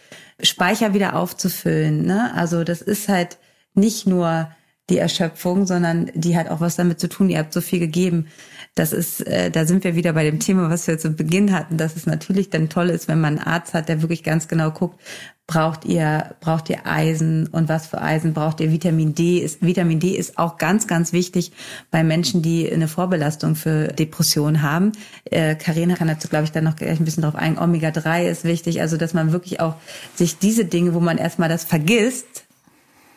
[0.44, 2.06] Speicher wieder aufzufüllen.
[2.06, 2.34] Ne?
[2.36, 3.38] Also das ist halt
[3.74, 4.50] nicht nur
[4.92, 7.30] die Erschöpfung, sondern die hat auch was damit zu tun.
[7.30, 8.28] Ihr habt so viel gegeben.
[8.76, 11.78] Das ist, äh, da sind wir wieder bei dem Thema, was wir zu Beginn hatten,
[11.78, 14.72] dass es natürlich dann toll ist, wenn man einen Arzt hat, der wirklich ganz genau
[14.72, 15.00] guckt,
[15.48, 18.72] braucht ihr, braucht ihr Eisen und was für Eisen braucht ihr?
[18.72, 21.52] Vitamin D ist, Vitamin D ist auch ganz, ganz wichtig
[21.90, 24.94] bei Menschen, die eine Vorbelastung für Depressionen haben.
[25.26, 27.60] Äh, Karina kann dazu, glaube ich, dann noch gleich ein bisschen drauf ein.
[27.60, 29.76] Omega 3 ist wichtig, also dass man wirklich auch
[30.16, 32.46] sich diese Dinge, wo man erstmal das vergisst,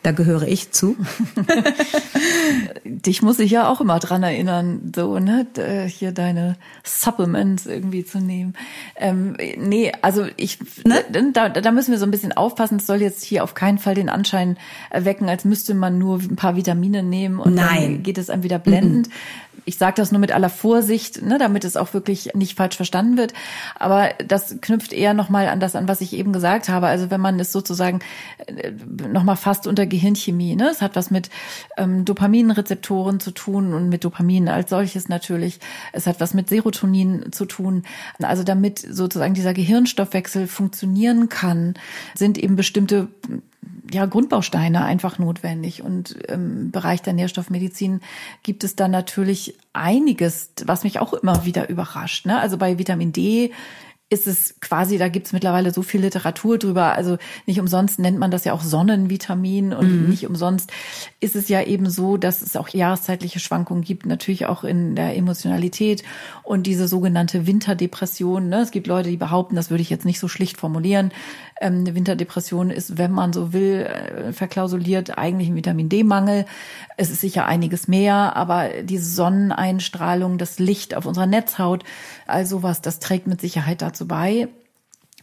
[0.05, 0.95] da gehöre ich zu.
[2.83, 5.47] Dich muss ich ja auch immer dran erinnern, so, ne,
[5.87, 8.53] hier deine Supplements irgendwie zu nehmen.
[8.95, 11.03] Ähm, nee, also ich, ne?
[11.33, 12.77] da, da müssen wir so ein bisschen aufpassen.
[12.77, 14.57] Es soll jetzt hier auf keinen Fall den Anschein
[14.91, 17.81] erwecken, als müsste man nur ein paar Vitamine nehmen und Nein.
[17.81, 19.07] dann geht es einem wieder blendend.
[19.07, 19.13] Mhm.
[19.65, 23.17] Ich sage das nur mit aller Vorsicht, ne, damit es auch wirklich nicht falsch verstanden
[23.17, 23.33] wird.
[23.79, 26.87] Aber das knüpft eher nochmal an das an, was ich eben gesagt habe.
[26.87, 27.99] Also wenn man es sozusagen
[28.45, 28.71] äh,
[29.07, 31.29] nochmal fast unter Gehirnchemie, ne, es hat was mit
[31.77, 35.59] ähm, Dopaminrezeptoren zu tun und mit Dopamin als solches natürlich.
[35.93, 37.83] Es hat was mit Serotonin zu tun.
[38.21, 41.75] Also damit sozusagen dieser Gehirnstoffwechsel funktionieren kann,
[42.15, 43.07] sind eben bestimmte
[43.91, 45.83] ja, Grundbausteine einfach notwendig.
[45.83, 48.01] Und im Bereich der Nährstoffmedizin
[48.43, 52.25] gibt es da natürlich einiges, was mich auch immer wieder überrascht.
[52.25, 52.39] Ne?
[52.39, 53.51] Also bei Vitamin D
[54.07, 56.93] ist es quasi, da gibt's mittlerweile so viel Literatur drüber.
[56.93, 60.09] Also nicht umsonst nennt man das ja auch Sonnenvitamin und mhm.
[60.09, 60.71] nicht umsonst
[61.19, 65.17] ist es ja eben so, dass es auch jahreszeitliche Schwankungen gibt, natürlich auch in der
[65.17, 66.03] Emotionalität
[66.43, 68.47] und diese sogenannte Winterdepression.
[68.47, 68.61] Ne?
[68.61, 71.11] Es gibt Leute, die behaupten, das würde ich jetzt nicht so schlicht formulieren.
[71.61, 76.45] Ähm, eine Winterdepression ist, wenn man so will, äh, verklausuliert eigentlich ein Vitamin D-Mangel.
[76.97, 81.83] Es ist sicher einiges mehr, aber die Sonneneinstrahlung, das Licht auf unserer Netzhaut,
[82.27, 84.49] all sowas, das trägt mit Sicherheit dazu bei.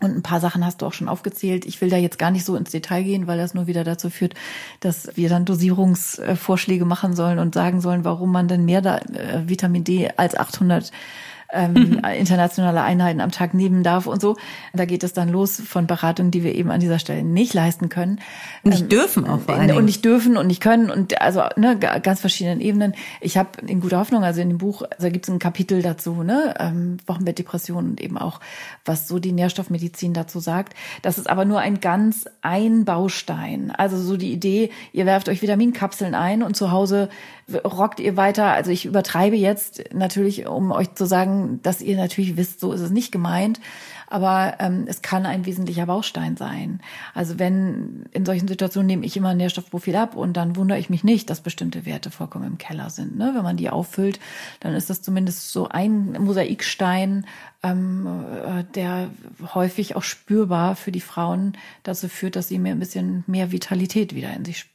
[0.00, 1.64] Und ein paar Sachen hast du auch schon aufgezählt.
[1.64, 4.10] Ich will da jetzt gar nicht so ins Detail gehen, weil das nur wieder dazu
[4.10, 4.34] führt,
[4.80, 9.42] dass wir dann Dosierungsvorschläge machen sollen und sagen sollen, warum man denn mehr da, äh,
[9.46, 10.90] Vitamin D als 800
[11.52, 12.04] ähm, mhm.
[12.18, 14.36] internationale Einheiten am Tag nehmen darf und so.
[14.72, 17.88] Da geht es dann los von Beratungen, die wir eben an dieser Stelle nicht leisten
[17.88, 18.20] können.
[18.64, 19.76] Nicht ähm, dürfen auch vor allem.
[19.76, 22.94] Und nicht dürfen und nicht können und also ne, ganz verschiedenen Ebenen.
[23.20, 25.82] Ich habe in guter Hoffnung, also in dem Buch, also da gibt es ein Kapitel
[25.82, 28.40] dazu, ne, ähm, Wochenbettdepression und eben auch,
[28.84, 30.74] was so die Nährstoffmedizin dazu sagt.
[31.02, 33.70] Das ist aber nur ein ganz ein Baustein.
[33.70, 37.08] Also so die Idee, ihr werft euch Vitaminkapseln ein und zu Hause
[37.64, 38.52] rockt ihr weiter.
[38.52, 42.80] Also ich übertreibe jetzt natürlich, um euch zu sagen, dass ihr natürlich wisst, so ist
[42.80, 43.60] es nicht gemeint.
[44.12, 46.80] Aber ähm, es kann ein wesentlicher Baustein sein.
[47.14, 50.90] Also wenn in solchen Situationen nehme ich immer ein Nährstoffprofil ab und dann wundere ich
[50.90, 53.16] mich nicht, dass bestimmte Werte vollkommen im Keller sind.
[53.16, 53.32] Ne?
[53.34, 54.20] Wenn man die auffüllt,
[54.60, 57.24] dann ist das zumindest so ein Mosaikstein,
[57.62, 58.06] ähm,
[58.44, 59.08] äh, der
[59.54, 64.14] häufig auch spürbar für die Frauen dazu führt, dass sie mir ein bisschen mehr Vitalität
[64.14, 64.71] wieder in sich spüren.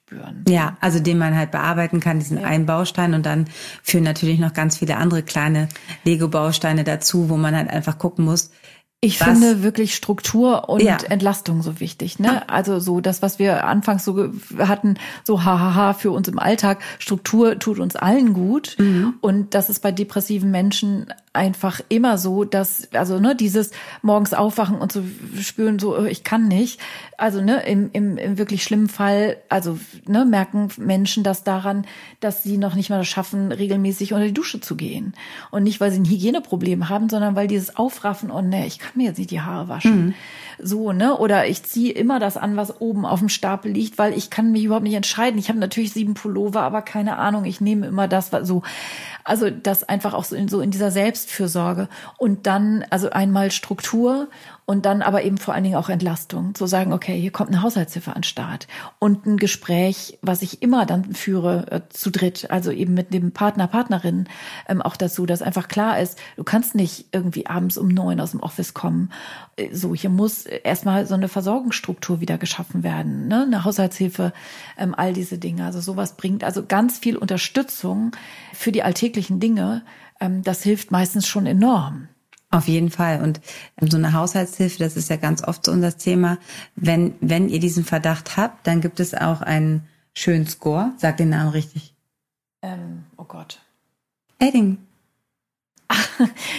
[0.47, 2.47] Ja, also den man halt bearbeiten kann, diesen ja.
[2.47, 3.45] einen Baustein und dann
[3.83, 5.67] führen natürlich noch ganz viele andere kleine
[6.05, 8.51] Lego-Bausteine dazu, wo man halt einfach gucken muss,
[8.99, 9.27] ich was?
[9.27, 10.97] finde wirklich Struktur und ja.
[11.09, 12.17] Entlastung so wichtig.
[12.17, 12.49] Ne?
[12.49, 16.81] Also so das, was wir anfangs so hatten, so hahaha für uns im Alltag.
[16.97, 18.75] Struktur tut uns allen gut.
[18.79, 19.13] Mhm.
[19.21, 23.69] Und das ist bei depressiven Menschen einfach immer so, dass, also ne, dieses
[24.01, 25.03] morgens aufwachen und zu
[25.35, 26.79] so spüren, so ich kann nicht.
[27.17, 29.77] Also ne, im, im, im wirklich schlimmen Fall, also
[30.07, 31.85] ne, merken Menschen das daran,
[32.19, 35.13] dass sie noch nicht mal das schaffen, regelmäßig unter die Dusche zu gehen.
[35.51, 38.97] Und nicht, weil sie ein Hygieneproblem haben, sondern weil dieses Aufraffen und ne, ich kann
[38.97, 40.07] mir jetzt nicht die Haare waschen.
[40.07, 40.13] Mhm.
[40.59, 41.15] So, ne?
[41.17, 44.51] Oder ich ziehe immer das an, was oben auf dem Stapel liegt, weil ich kann
[44.51, 45.37] mich überhaupt nicht entscheiden.
[45.39, 48.63] Ich habe natürlich sieben Pullover, aber keine Ahnung, ich nehme immer das, was so.
[49.23, 51.89] Also das einfach auch so in, so in dieser Selbstfürsorge.
[52.17, 54.29] Und dann, also einmal Struktur
[54.69, 56.53] und dann aber eben vor allen Dingen auch Entlastung.
[56.53, 58.67] Zu sagen, okay, hier kommt eine Haushaltshilfe an Start
[58.99, 63.31] und ein Gespräch, was ich immer dann führe äh, zu dritt, also eben mit dem
[63.31, 64.27] Partner, Partnerin
[64.67, 68.31] ähm, auch dazu, dass einfach klar ist, du kannst nicht irgendwie abends um neun aus
[68.31, 69.09] dem Office kommen.
[69.55, 73.43] Äh, so, hier muss erstmal so eine Versorgungsstruktur wieder geschaffen werden, ne?
[73.43, 74.33] eine Haushaltshilfe,
[74.77, 75.63] ähm, all diese Dinge.
[75.63, 78.11] Also sowas bringt also ganz viel Unterstützung
[78.51, 79.83] für die alltäglichen Dinge.
[80.19, 82.09] Ähm, das hilft meistens schon enorm.
[82.49, 83.21] Auf jeden Fall.
[83.21, 83.41] Und
[83.81, 86.37] so eine Haushaltshilfe, das ist ja ganz oft so unser Thema.
[86.75, 90.93] Wenn, wenn ihr diesen Verdacht habt, dann gibt es auch einen schönen Score.
[90.97, 91.93] Sag den Namen richtig.
[92.61, 93.59] Ähm, oh Gott.
[94.39, 94.86] Edding.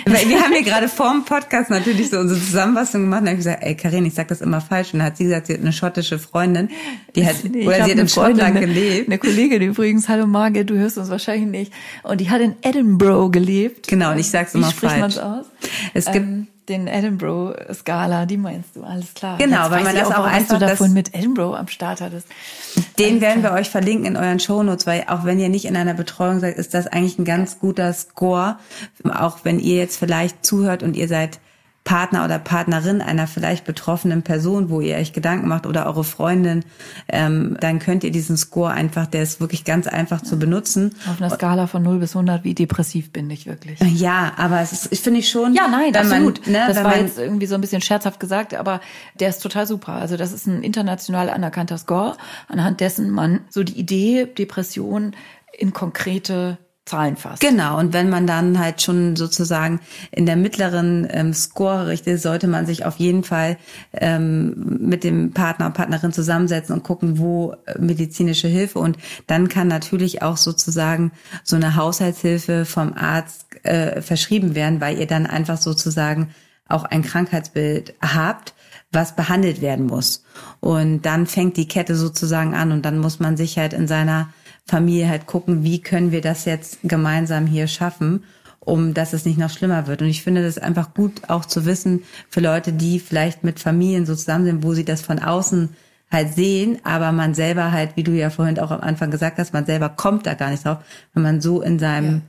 [0.06, 3.44] Wir haben hier gerade vor dem Podcast natürlich so unsere Zusammenfassung gemacht und habe ich
[3.44, 4.92] gesagt, ey Karin, ich sag das immer falsch.
[4.92, 6.70] Und dann hat sie gesagt, sie hat eine schottische Freundin,
[7.14, 9.08] die hat, nee, oder sie hat in Schottland gelebt.
[9.08, 11.72] Eine Kollegin übrigens, hallo Margit, du hörst uns wahrscheinlich nicht.
[12.04, 13.88] Und die hat in Edinburgh gelebt.
[13.88, 14.82] Genau, und ich sag's immer Wie falsch.
[14.82, 15.46] Wie spricht man's aus?
[15.92, 19.38] Es gibt, ähm, den Edinburgh-Skala, die meinst du, alles klar.
[19.38, 22.26] Genau, Jetzt weil man das auch, auch einfach du davon mit Edinburgh am Start hattest.
[22.98, 25.94] Den werden wir euch verlinken in euren Shownotes, weil auch wenn ihr nicht in einer
[25.94, 28.58] Betreuung seid, ist das eigentlich ein ganz guter Score.
[29.04, 31.40] Auch wenn ihr jetzt vielleicht zuhört und ihr seid
[31.88, 36.62] Partner oder Partnerin einer vielleicht betroffenen Person, wo ihr euch Gedanken macht oder eure Freundin,
[37.08, 40.94] ähm, dann könnt ihr diesen Score einfach, der ist wirklich ganz einfach zu benutzen.
[41.08, 43.80] Auf einer Skala von 0 bis 100, wie depressiv bin ich wirklich?
[43.80, 45.54] Ja, aber es ist, ich finde ich schon.
[45.54, 46.44] Ja, nein, absolut.
[46.44, 48.82] Man, ne, das war jetzt irgendwie so ein bisschen scherzhaft gesagt, aber
[49.18, 49.94] der ist total super.
[49.94, 52.18] Also das ist ein international anerkannter Score,
[52.48, 55.16] anhand dessen man so die Idee, Depression
[55.56, 56.58] in konkrete
[56.88, 57.40] Zahlen fasst.
[57.40, 59.80] Genau, und wenn man dann halt schon sozusagen
[60.10, 63.58] in der mittleren ähm, Score richtet, sollte man sich auf jeden Fall
[63.92, 69.68] ähm, mit dem Partner, Partnerin zusammensetzen und gucken, wo äh, medizinische Hilfe und dann kann
[69.68, 71.12] natürlich auch sozusagen
[71.44, 76.30] so eine Haushaltshilfe vom Arzt äh, verschrieben werden, weil ihr dann einfach sozusagen
[76.68, 78.54] auch ein Krankheitsbild habt,
[78.92, 80.24] was behandelt werden muss.
[80.60, 84.32] Und dann fängt die Kette sozusagen an und dann muss man sich halt in seiner
[84.68, 88.24] Familie halt gucken, wie können wir das jetzt gemeinsam hier schaffen,
[88.60, 90.02] um dass es nicht noch schlimmer wird.
[90.02, 94.04] Und ich finde das einfach gut auch zu wissen für Leute, die vielleicht mit Familien
[94.04, 95.70] so zusammen sind, wo sie das von außen
[96.10, 99.52] halt sehen, aber man selber halt, wie du ja vorhin auch am Anfang gesagt hast,
[99.52, 100.78] man selber kommt da gar nicht drauf,
[101.14, 102.20] wenn man so in seinem ja.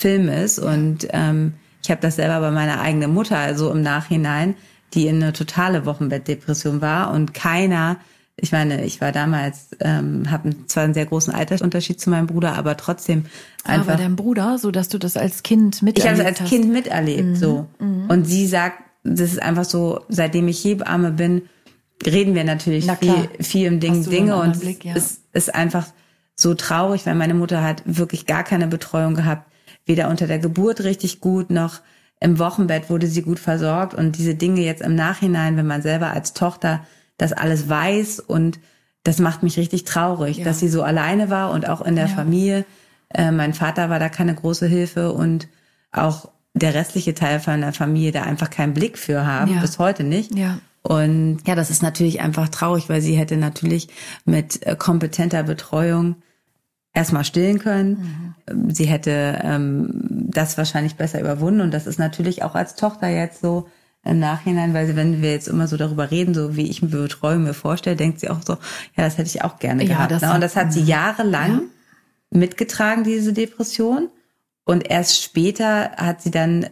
[0.00, 0.58] Film ist.
[0.58, 4.54] Und ähm, Ich habe das selber bei meiner eigenen Mutter, also im Nachhinein,
[4.94, 7.96] die in eine totale Wochenbettdepression war und keiner
[8.40, 12.54] ich meine, ich war damals, ähm, habe zwar einen sehr großen Altersunterschied zu meinem Bruder,
[12.56, 13.26] aber trotzdem
[13.64, 13.94] einfach.
[13.94, 16.48] Aber dein Bruder, so dass du das als Kind miterlebt Ich habe es als hast.
[16.48, 17.36] Kind miterlebt, Mhm.
[17.36, 17.66] so.
[17.78, 21.42] Und sie sagt, das ist einfach so, seitdem ich Hebamme bin,
[22.06, 23.28] reden wir natürlich Na klar.
[23.36, 24.94] viel, viel im Ding Dinge und Blick, ja.
[24.94, 25.86] es ist einfach
[26.36, 29.50] so traurig, weil meine Mutter hat wirklich gar keine Betreuung gehabt,
[29.86, 31.80] weder unter der Geburt richtig gut noch
[32.20, 36.10] im Wochenbett wurde sie gut versorgt und diese Dinge jetzt im Nachhinein, wenn man selber
[36.10, 36.84] als Tochter
[37.18, 38.58] das alles weiß und
[39.04, 40.44] das macht mich richtig traurig, Ja.
[40.44, 42.14] dass sie so alleine war und auch in der Ja.
[42.14, 42.64] Familie.
[43.14, 45.48] Äh, mein Vater war da keine große Hilfe und
[45.92, 49.60] auch der restliche Teil von der Familie da einfach keinen Blick für haben, Ja.
[49.60, 50.34] bis heute nicht.
[50.36, 50.58] Ja.
[50.82, 53.88] Und ja, das ist natürlich einfach traurig, weil sie hätte natürlich
[54.24, 56.16] mit äh, kompetenter Betreuung
[56.94, 58.34] erstmal stillen können.
[58.48, 59.88] Ähm, Sie hätte ähm,
[60.30, 61.60] das wahrscheinlich besser überwunden.
[61.60, 63.68] Und das ist natürlich auch als Tochter jetzt so
[64.08, 66.88] im Nachhinein, weil sie, wenn wir jetzt immer so darüber reden, so wie ich mir
[66.88, 70.10] Betreuung mir vorstelle, denkt sie auch so, ja, das hätte ich auch gerne Ja, gehabt.
[70.12, 70.34] das ne?
[70.34, 71.60] Und das hat sie jahrelang Ja.
[72.38, 74.08] mitgetragen, diese Depression.
[74.64, 76.66] Und erst später hat sie dann,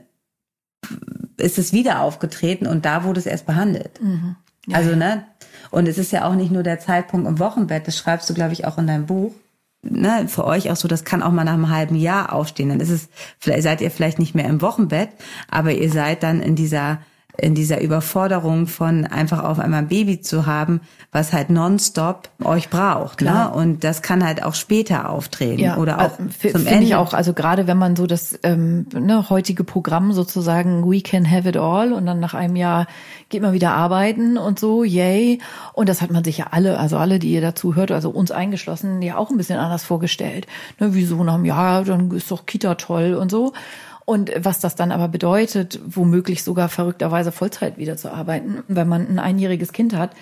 [1.36, 4.00] ist es wieder aufgetreten und da wurde es erst behandelt.
[4.02, 4.36] Mhm.
[4.66, 5.24] Ja, also, ne?
[5.70, 8.52] Und es ist ja auch nicht nur der Zeitpunkt im Wochenbett, das schreibst du, glaube
[8.52, 9.32] ich, auch in deinem Buch.
[9.82, 12.70] Ne, für euch auch so, das kann auch mal nach einem halben Jahr aufstehen.
[12.70, 13.08] Dann ist es,
[13.38, 15.10] vielleicht seid ihr vielleicht nicht mehr im Wochenbett,
[15.48, 16.98] aber ihr seid dann in dieser,
[17.38, 20.80] in dieser Überforderung von einfach auf einmal ein Baby zu haben,
[21.12, 23.20] was halt nonstop euch braucht.
[23.20, 23.28] Ne?
[23.28, 23.54] Klar.
[23.54, 26.84] Und das kann halt auch später auftreten oder auch äh, zum Ende.
[26.84, 31.30] ich auch, also gerade wenn man so das ähm, ne, heutige Programm sozusagen We can
[31.30, 32.86] have it all und dann nach einem Jahr
[33.28, 35.40] geht man wieder arbeiten und so, yay.
[35.72, 38.30] Und das hat man sich ja alle, also alle, die ihr dazu hört, also uns
[38.30, 40.46] eingeschlossen, ja auch ein bisschen anders vorgestellt.
[40.78, 43.52] Ne, wieso nach einem Jahr, dann ist doch Kita toll und so.
[44.06, 49.06] Und was das dann aber bedeutet, womöglich sogar verrückterweise Vollzeit wieder zu arbeiten, wenn man
[49.08, 50.12] ein einjähriges Kind hat,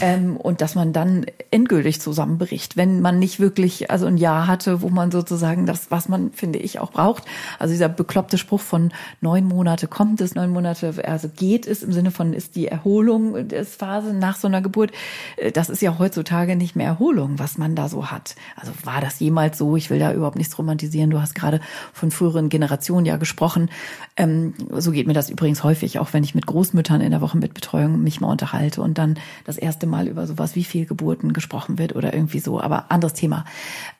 [0.00, 4.82] ähm, und dass man dann endgültig zusammenbricht, wenn man nicht wirklich also ein Jahr hatte,
[4.82, 7.24] wo man sozusagen das, was man finde ich auch braucht.
[7.58, 11.92] Also dieser bekloppte Spruch von neun Monate kommt es, neun Monate also geht es im
[11.92, 14.92] Sinne von ist die Erholung des Phase nach so einer Geburt.
[15.36, 18.34] Äh, Das ist ja heutzutage nicht mehr Erholung, was man da so hat.
[18.56, 19.76] Also war das jemals so?
[19.76, 21.10] Ich will da überhaupt nichts romantisieren.
[21.10, 21.60] Du hast gerade
[21.92, 23.70] von früheren Generationen ja gesprochen.
[24.16, 28.02] Ähm, so geht mir das übrigens häufig, auch wenn ich mit Großmüttern in der Wochenbettbetreuung
[28.02, 31.94] mich mal unterhalte und dann das erste Mal über sowas wie viel Geburten gesprochen wird
[31.94, 32.60] oder irgendwie so.
[32.60, 33.44] Aber anderes Thema.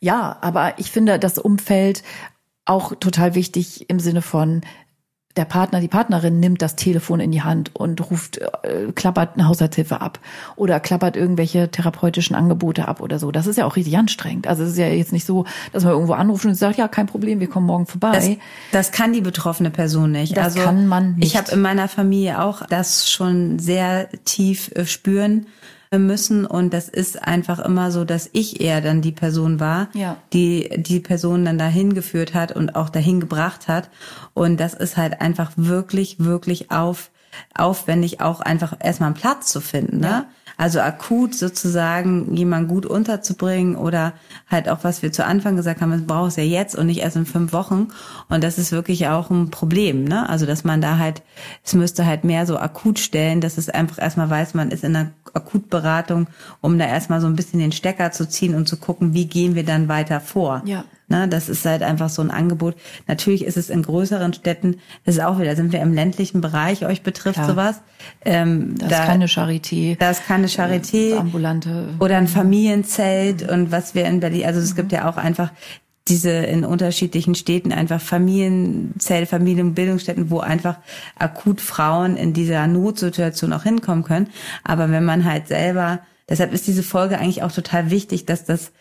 [0.01, 2.03] Ja, aber ich finde das Umfeld
[2.65, 4.63] auch total wichtig im Sinne von
[5.37, 9.49] der Partner, die Partnerin nimmt das Telefon in die Hand und ruft, äh, klappert eine
[9.49, 10.21] Haushaltshilfe ab
[10.55, 13.33] oder klappert irgendwelche therapeutischen Angebote ab oder so.
[13.33, 14.47] Das ist ja auch richtig anstrengend.
[14.47, 17.07] Also es ist ja jetzt nicht so, dass man irgendwo anruft und sagt, ja, kein
[17.07, 18.13] Problem, wir kommen morgen vorbei.
[18.13, 18.29] Das,
[18.71, 20.37] das kann die betroffene Person nicht.
[20.37, 21.33] Das also kann man nicht.
[21.33, 25.47] Ich habe in meiner Familie auch das schon sehr tief äh, spüren
[25.99, 30.17] müssen und das ist einfach immer so, dass ich eher dann die Person war, Ja.
[30.33, 33.91] die die Person dann dahin geführt hat und auch dahin gebracht hat
[34.35, 37.11] und das ist halt einfach wirklich wirklich auf
[37.57, 40.07] aufwendig auch einfach erstmal einen Platz zu finden, ne?
[40.07, 40.27] Ja.
[40.57, 44.15] Also akut sozusagen jemanden gut unterzubringen oder
[44.49, 47.01] halt auch, was wir zu Anfang gesagt haben, es braucht es ja jetzt und nicht
[47.01, 47.89] erst in fünf Wochen.
[48.29, 50.29] Und das ist wirklich auch ein Problem, ne?
[50.29, 51.23] Also, dass man da halt,
[51.65, 54.95] es müsste halt mehr so akut stellen, dass es einfach erstmal weiß, man ist in
[54.95, 56.29] einer Akutberatung,
[56.61, 59.55] um da erstmal so ein bisschen den Stecker zu ziehen und zu gucken, wie gehen
[59.55, 60.63] wir dann weiter vor.
[60.65, 60.85] Ja.
[61.07, 62.77] Ne, das ist halt einfach so ein Angebot.
[63.07, 66.87] Natürlich ist es in größeren Städten, das ist auch wieder, sind wir im ländlichen Bereich,
[66.87, 67.49] euch betrifft Klar.
[67.51, 67.83] sowas.
[68.25, 69.99] Ähm, das ist keine Charité.
[69.99, 71.89] da ist keine Charité Das ambulante.
[72.01, 75.51] oder ein Familienzelt und was wir in Berlin, also es gibt ja auch einfach
[76.09, 80.77] diese in unterschiedlichen Städten einfach Familienzelt, Familienbildungsstätten, wo einfach
[81.19, 84.29] akut Frauen in dieser Notsituation auch hinkommen können.
[84.65, 88.73] Aber wenn man halt selber, deshalb ist diese Folge eigentlich auch total wichtig, dass das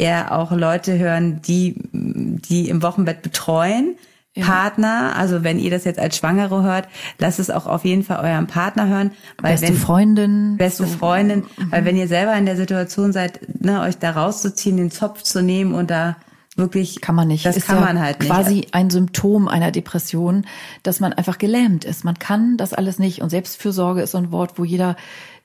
[0.00, 3.96] eher auch Leute hören, die, die im Wochenbett betreuen,
[4.38, 6.88] Partner, also wenn ihr das jetzt als Schwangere hört,
[7.18, 10.56] lasst es auch auf jeden Fall euren Partner hören, weil Beste wenn Freundin.
[10.56, 10.86] beste.
[10.86, 15.22] Freundin, weil wenn ihr selber in der Situation seid, ne, euch da rauszuziehen, den Zopf
[15.22, 16.16] zu nehmen und da
[16.60, 17.44] wirklich Kann man nicht.
[17.44, 18.28] Das ist kann ja man halt nicht.
[18.30, 20.46] Quasi ein Symptom einer Depression,
[20.84, 22.04] dass man einfach gelähmt ist.
[22.04, 23.20] Man kann das alles nicht.
[23.22, 24.94] Und Selbstfürsorge ist so ein Wort, wo jeder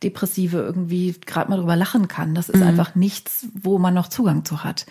[0.03, 2.36] Depressive irgendwie gerade mal drüber lachen kann.
[2.36, 2.68] Das ist Mhm.
[2.68, 4.86] einfach nichts, wo man noch Zugang zu hat.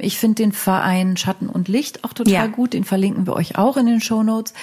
[0.00, 2.46] Ich finde den Verein Schatten und Licht auch total Ja.
[2.46, 2.72] gut.
[2.72, 4.54] Den verlinken wir euch auch in den Show Notes.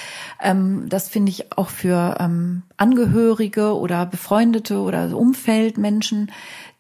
[0.42, 6.32] Ähm, das finde ich auch für ähm, Angehörige oder Befreundete oder Umfeldmenschen,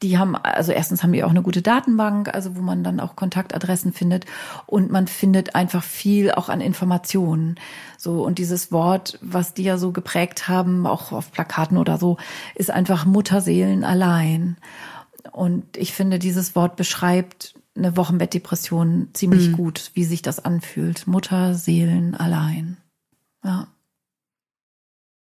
[0.05, 3.15] die haben, also erstens haben die auch eine gute Datenbank, also wo man dann auch
[3.15, 4.25] Kontaktadressen findet
[4.65, 7.55] und man findet einfach viel auch an Informationen.
[7.97, 12.17] So, und dieses Wort, was die ja so geprägt haben, auch auf Plakaten oder so,
[12.53, 14.57] ist einfach Mutterseelen allein.
[15.31, 19.53] Und ich finde, dieses Wort beschreibt eine Wochenbettdepression ziemlich mhm.
[19.53, 21.07] gut, wie sich das anfühlt.
[21.07, 22.77] Mutterseelen allein.
[23.43, 23.67] Ja.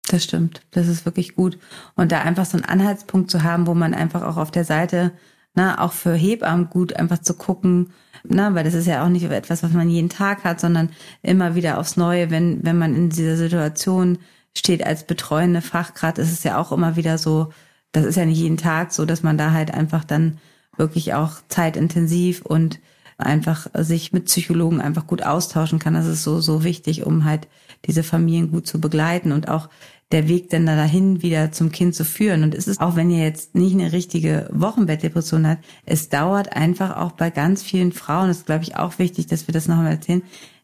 [0.07, 0.61] Das stimmt.
[0.71, 1.57] Das ist wirklich gut.
[1.95, 5.11] Und da einfach so einen Anhaltspunkt zu haben, wo man einfach auch auf der Seite,
[5.53, 7.91] na, auch für Hebammen gut einfach zu gucken,
[8.23, 10.89] na, weil das ist ja auch nicht etwas, was man jeden Tag hat, sondern
[11.21, 14.19] immer wieder aufs Neue, wenn, wenn man in dieser Situation
[14.55, 17.51] steht als betreuende Fachkraft, ist es ja auch immer wieder so,
[17.91, 20.37] das ist ja nicht jeden Tag so, dass man da halt einfach dann
[20.77, 22.79] wirklich auch zeitintensiv und
[23.17, 25.95] einfach sich mit Psychologen einfach gut austauschen kann.
[25.95, 27.47] Das ist so, so wichtig, um halt
[27.85, 29.69] diese Familien gut zu begleiten und auch
[30.11, 32.43] der Weg dann dahin wieder zum Kind zu führen.
[32.43, 36.95] Und es ist, auch wenn ihr jetzt nicht eine richtige Wochenbettdepression habt, es dauert einfach
[36.95, 39.91] auch bei ganz vielen Frauen, das ist glaube ich auch wichtig, dass wir das nochmal
[39.91, 40.21] erzählen,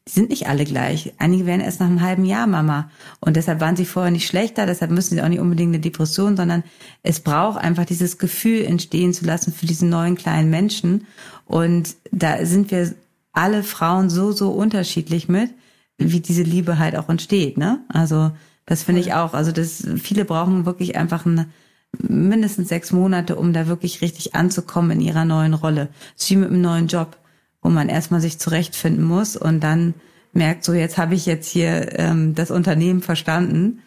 [0.08, 1.14] die sind nicht alle gleich.
[1.18, 2.90] Einige werden erst nach einem halben Jahr Mama.
[3.22, 6.36] Und deshalb waren sie vorher nicht schlechter, deshalb müssen sie auch nicht unbedingt eine Depression,
[6.36, 6.64] sondern
[7.04, 11.08] es braucht einfach dieses Gefühl entstehen zu lassen für diesen neuen kleinen Menschen.
[11.46, 12.94] Und da sind wir
[13.32, 15.52] alle Frauen so, so unterschiedlich mit,
[15.98, 17.84] wie diese Liebe halt auch entsteht, ne?
[17.88, 18.32] Also,
[18.66, 19.34] das finde ich auch.
[19.34, 21.48] Also das, viele brauchen wirklich einfach eine,
[21.98, 25.90] mindestens sechs Monate, um da wirklich richtig anzukommen in ihrer neuen Rolle.
[26.16, 27.18] Es ist wie mit einem neuen Job,
[27.62, 29.94] wo man erstmal sich zurechtfinden muss und dann
[30.34, 33.80] merkt, so jetzt habe ich jetzt hier ähm, das Unternehmen verstanden.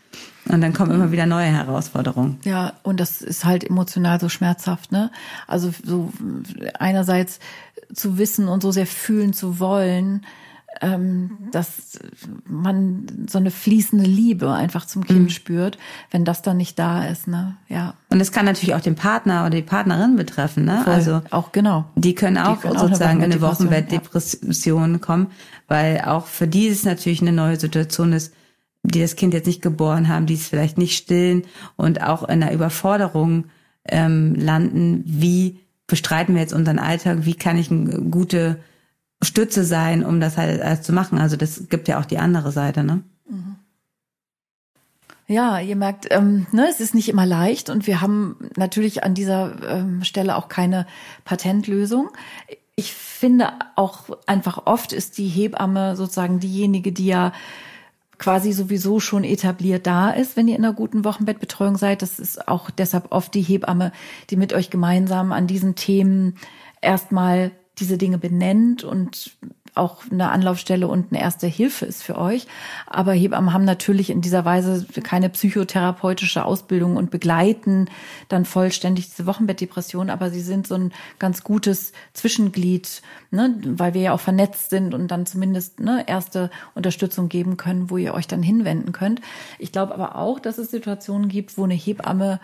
[0.49, 2.39] Und dann kommen immer wieder neue Herausforderungen.
[2.45, 5.11] Ja, und das ist halt emotional so schmerzhaft, ne?
[5.49, 6.12] Also so
[6.79, 7.41] einerseits
[7.93, 10.24] zu wissen und so sehr fühlen zu wollen,
[10.83, 11.99] ähm, dass
[12.47, 15.31] man so eine fließende Liebe einfach zum Kind mhm.
[15.31, 15.79] spürt,
[16.11, 17.57] wenn das dann nicht da ist, ne?
[17.68, 17.95] Ja.
[18.11, 20.83] Und es kann natürlich auch den Partner oder die Partnerin betreffen, ne?
[20.85, 20.93] Voll.
[20.93, 21.87] Also auch genau.
[21.95, 24.99] Die können auch die können sozusagen auch eine in eine Wochenbettdepression ja.
[24.99, 25.29] kommen,
[25.68, 28.35] weil auch für die ist natürlich eine neue Situation ist,
[28.83, 31.43] die das Kind jetzt nicht geboren haben, die es vielleicht nicht stillen
[31.77, 33.47] und auch in einer Überforderung
[33.89, 35.03] ähm, landen.
[35.05, 37.18] Wie bestreiten wir jetzt unseren Alltag?
[37.22, 38.59] Wie kann ich eine gute
[39.23, 41.19] Stütze sein, um das halt alles zu machen.
[41.19, 43.03] Also das gibt ja auch die andere Seite, ne?
[43.29, 43.57] Mhm.
[45.29, 49.14] Ja, ihr merkt, ähm, ne, es ist nicht immer leicht und wir haben natürlich an
[49.14, 50.87] dieser ähm, Stelle auch keine
[51.25, 52.11] Patentlösung.
[52.77, 57.33] Ich finde auch einfach oft ist die Hebamme sozusagen diejenige, die ja
[58.19, 62.03] quasi sowieso schon etabliert da ist, wenn ihr in einer guten Wochenbettbetreuung seid.
[62.03, 63.93] Das ist auch deshalb oft die Hebamme,
[64.31, 66.37] die mit euch gemeinsam an diesen Themen
[66.81, 69.37] erstmal diese Dinge benennt und
[69.77, 72.47] auch eine Anlaufstelle und eine erste Hilfe ist für euch.
[72.87, 77.89] Aber Hebammen haben natürlich in dieser Weise keine psychotherapeutische Ausbildung und begleiten
[78.29, 80.09] dann vollständig diese Wochenbettdepression.
[80.09, 84.95] Aber sie sind so ein ganz gutes Zwischenglied, ne, weil wir ja auch vernetzt sind
[84.95, 89.20] und dann zumindest ne, erste Unterstützung geben können, wo ihr euch dann hinwenden könnt.
[89.59, 92.41] Ich glaube aber auch, dass es Situationen gibt, wo eine Hebamme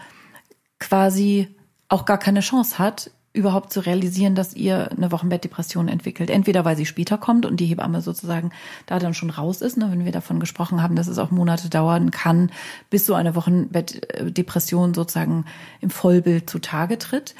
[0.78, 1.48] quasi
[1.88, 6.28] auch gar keine Chance hat, überhaupt zu realisieren, dass ihr eine Wochenbettdepression entwickelt.
[6.28, 8.50] Entweder weil sie später kommt und die Hebamme sozusagen
[8.86, 11.70] da dann schon raus ist, ne, wenn wir davon gesprochen haben, dass es auch Monate
[11.70, 12.50] dauern kann,
[12.90, 15.46] bis so eine Wochenbettdepression sozusagen
[15.80, 17.34] im Vollbild zutage tritt.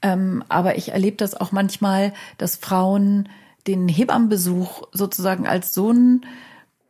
[0.00, 3.28] Ähm, aber ich erlebe das auch manchmal, dass Frauen
[3.66, 6.24] den Hebammenbesuch sozusagen als so ein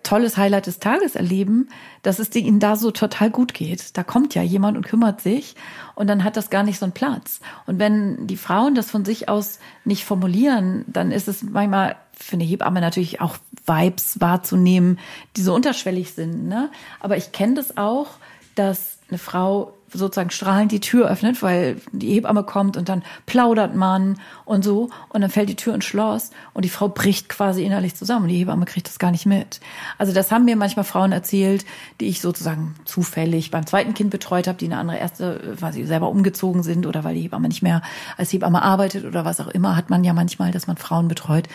[0.07, 1.69] tolles Highlight des Tages erleben,
[2.03, 3.97] dass es ihnen da so total gut geht.
[3.97, 5.57] Da kommt ja jemand und kümmert sich
[5.95, 7.41] und dann hat das gar nicht so einen Platz.
[7.67, 12.35] Und wenn die Frauen das von sich aus nicht formulieren, dann ist es manchmal für
[12.35, 13.37] eine Hebamme natürlich auch
[13.67, 14.99] Vibes wahrzunehmen,
[15.37, 16.47] die so unterschwellig sind.
[16.47, 16.71] Ne?
[17.01, 18.07] Aber ich kenne das auch,
[18.55, 23.75] dass eine Frau sozusagen strahlend die Tür öffnet, weil die Hebamme kommt und dann plaudert
[23.75, 27.65] man und so und dann fällt die Tür ins Schloss und die Frau bricht quasi
[27.65, 29.61] innerlich zusammen und die Hebamme kriegt das gar nicht mit.
[29.99, 31.65] Also das haben mir manchmal Frauen erzählt,
[32.01, 35.85] die ich sozusagen zufällig beim zweiten Kind betreut habe, die eine andere erste, weil sie
[35.87, 37.83] selber umgezogen sind oder weil die Hebamme nicht mehr
[38.17, 41.49] als Hebamme arbeitet oder was auch immer, hat man ja manchmal, dass man Frauen betreut,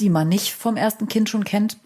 [0.00, 1.78] die man nicht vom ersten Kind schon kennt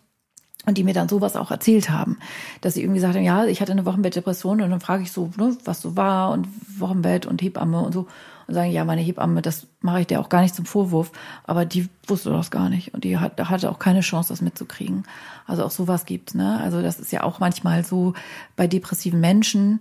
[0.67, 2.19] und die mir dann sowas auch erzählt haben,
[2.61, 5.57] dass sie irgendwie sagten, ja, ich hatte eine Wochenbettdepression und dann frage ich so, ne,
[5.65, 6.49] was so war und
[6.79, 8.07] Wochenbett und Hebamme und so
[8.47, 11.13] und sagen, ja, meine Hebamme, das mache ich dir auch gar nicht zum Vorwurf,
[11.45, 15.05] aber die wusste das gar nicht und die hat, hatte auch keine Chance, das mitzukriegen.
[15.47, 16.59] Also auch sowas gibt, ne?
[16.61, 18.15] Also das ist ja auch manchmal so
[18.57, 19.81] bei depressiven Menschen,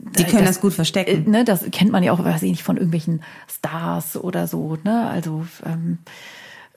[0.00, 1.26] die können das, das, gut verstecken.
[1.26, 4.76] Äh, ne, das kennt man ja auch, weiß ich nicht, von irgendwelchen Stars oder so.
[4.84, 5.08] Ne?
[5.08, 5.98] Also ähm,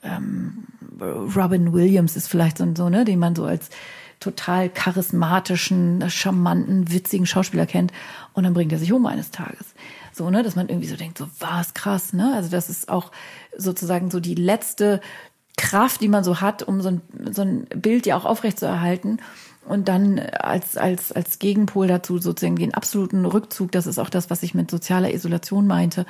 [0.02, 0.64] ähm,
[1.00, 3.70] Robin Williams ist vielleicht so, so, ne, den man so als
[4.20, 7.92] total charismatischen, charmanten, witzigen Schauspieler kennt.
[8.34, 9.74] Und dann bringt er sich um eines Tages.
[10.12, 12.32] So, ne, dass man irgendwie so denkt, so was krass, ne?
[12.34, 13.10] Also das ist auch
[13.56, 15.00] sozusagen so die letzte
[15.56, 19.18] Kraft, die man so hat, um so ein, so ein Bild ja auch aufrechtzuerhalten.
[19.64, 24.28] Und dann als, als, als Gegenpol dazu sozusagen den absoluten Rückzug, das ist auch das,
[24.28, 26.04] was ich mit sozialer Isolation meinte.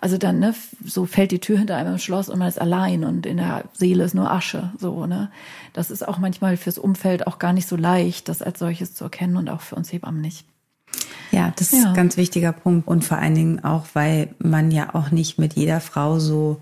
[0.00, 0.54] Also dann, ne,
[0.84, 3.64] so fällt die Tür hinter einem im Schloss und man ist allein und in der
[3.72, 5.30] Seele ist nur Asche, so, ne.
[5.72, 9.04] Das ist auch manchmal fürs Umfeld auch gar nicht so leicht, das als solches zu
[9.04, 10.44] erkennen und auch für uns Hebammen nicht.
[11.30, 11.88] Ja, das ist ja.
[11.88, 12.88] ein ganz wichtiger Punkt.
[12.88, 16.60] Und vor allen Dingen auch, weil man ja auch nicht mit jeder Frau so,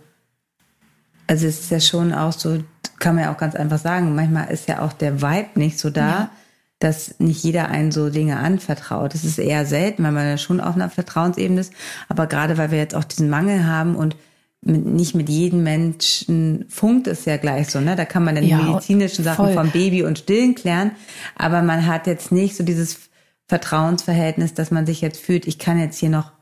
[1.27, 2.63] also es ist ja schon auch so,
[2.99, 5.91] kann man ja auch ganz einfach sagen, manchmal ist ja auch der Vibe nicht so
[5.91, 6.31] da, ja.
[6.79, 9.15] dass nicht jeder einen so Dinge anvertraut.
[9.15, 11.73] Das ist eher selten, weil man ja schon auf einer Vertrauensebene ist.
[12.09, 14.17] Aber gerade weil wir jetzt auch diesen Mangel haben und
[14.63, 17.97] mit, nicht mit jedem Menschen funkt es ja gleich so, ne?
[17.97, 19.55] Da kann man dann ja, die medizinischen Sachen voll.
[19.55, 20.93] vom Baby und Stillen klären,
[21.37, 22.99] aber man hat jetzt nicht so dieses
[23.47, 26.33] Vertrauensverhältnis, dass man sich jetzt fühlt, ich kann jetzt hier noch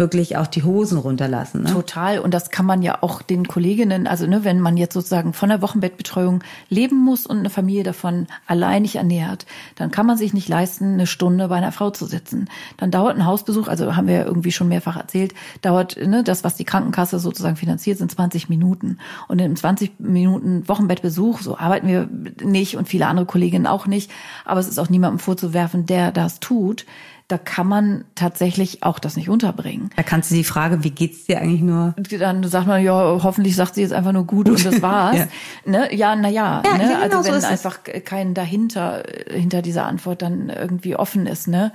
[0.00, 1.62] wirklich auch die Hosen runterlassen.
[1.62, 1.70] Ne?
[1.70, 2.18] Total.
[2.18, 5.50] Und das kann man ja auch den Kolleginnen, also ne, wenn man jetzt sozusagen von
[5.50, 9.46] der Wochenbettbetreuung leben muss und eine Familie davon alleinig ernährt,
[9.76, 12.48] dann kann man sich nicht leisten, eine Stunde bei einer Frau zu sitzen.
[12.78, 16.42] Dann dauert ein Hausbesuch, also haben wir ja irgendwie schon mehrfach erzählt, dauert ne, das,
[16.42, 18.98] was die Krankenkasse sozusagen finanziert, sind 20 Minuten.
[19.28, 22.08] Und in 20 Minuten Wochenbettbesuch, so arbeiten wir
[22.42, 24.10] nicht und viele andere Kolleginnen auch nicht.
[24.46, 26.86] Aber es ist auch niemandem vorzuwerfen, der das tut
[27.30, 29.90] da kann man tatsächlich auch das nicht unterbringen.
[29.94, 31.94] Da kannst du die Frage, wie geht's dir eigentlich nur?
[31.96, 35.16] Dann sagt man, ja, hoffentlich sagt sie jetzt einfach nur gut und das war's.
[35.16, 35.26] ja.
[35.64, 35.94] Ne?
[35.94, 36.82] ja, na ja, ja, ne?
[36.82, 41.46] ja genau also wenn so einfach kein dahinter hinter dieser Antwort dann irgendwie offen ist,
[41.46, 41.72] ne?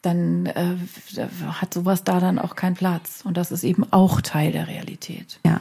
[0.00, 0.76] Dann äh,
[1.48, 5.38] hat sowas da dann auch keinen Platz und das ist eben auch Teil der Realität.
[5.44, 5.60] Ja.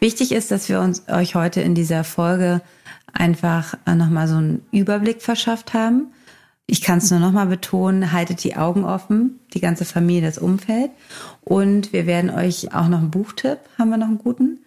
[0.00, 2.60] Wichtig ist, dass wir uns euch heute in dieser Folge
[3.12, 6.08] einfach nochmal so einen Überblick verschafft haben
[6.70, 10.36] ich kann es nur noch mal betonen, haltet die Augen offen, die ganze Familie, das
[10.36, 10.90] Umfeld.
[11.40, 14.60] Und wir werden euch auch noch einen Buchtipp, haben wir noch einen guten,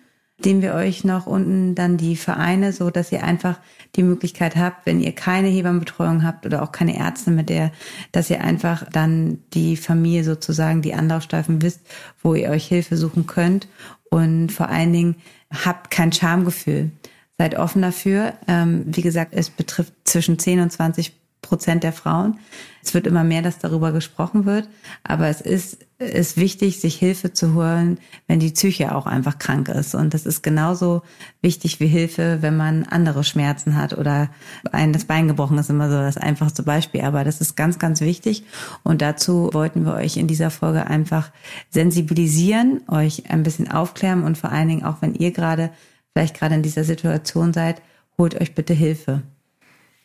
[0.44, 3.60] den wir euch noch unten dann die Vereine, so dass ihr einfach
[3.96, 7.72] die Möglichkeit habt, wenn ihr keine Hebammenbetreuung habt oder auch keine Ärzte mit der,
[8.12, 11.82] dass ihr einfach dann die Familie sozusagen die Anlaufstreifen wisst,
[12.24, 13.68] wo ihr euch Hilfe suchen könnt.
[14.10, 15.16] Und vor allen Dingen
[15.52, 16.90] habt kein Schamgefühl.
[17.38, 18.34] Seid offen dafür.
[18.48, 22.40] Ähm, wie gesagt, es betrifft zwischen 10 und 20 Prozent der Frauen.
[22.84, 24.68] Es wird immer mehr, dass darüber gesprochen wird.
[25.04, 29.70] Aber es ist, ist wichtig, sich Hilfe zu holen, wenn die Psyche auch einfach krank
[29.70, 29.96] ist.
[29.96, 31.02] Und das ist genauso
[31.42, 34.30] wichtig wie Hilfe, wenn man andere Schmerzen hat oder
[34.72, 37.02] ein das Bein gebrochen ist, immer so das einfachste Beispiel.
[37.02, 38.44] Aber das ist ganz, ganz wichtig.
[38.84, 41.32] Und dazu wollten wir euch in dieser Folge einfach
[41.70, 45.72] sensibilisieren, euch ein bisschen aufklären und vor allen Dingen auch, wenn ihr gerade
[46.14, 47.82] vielleicht gerade in dieser Situation seid,
[48.18, 49.24] holt euch bitte Hilfe.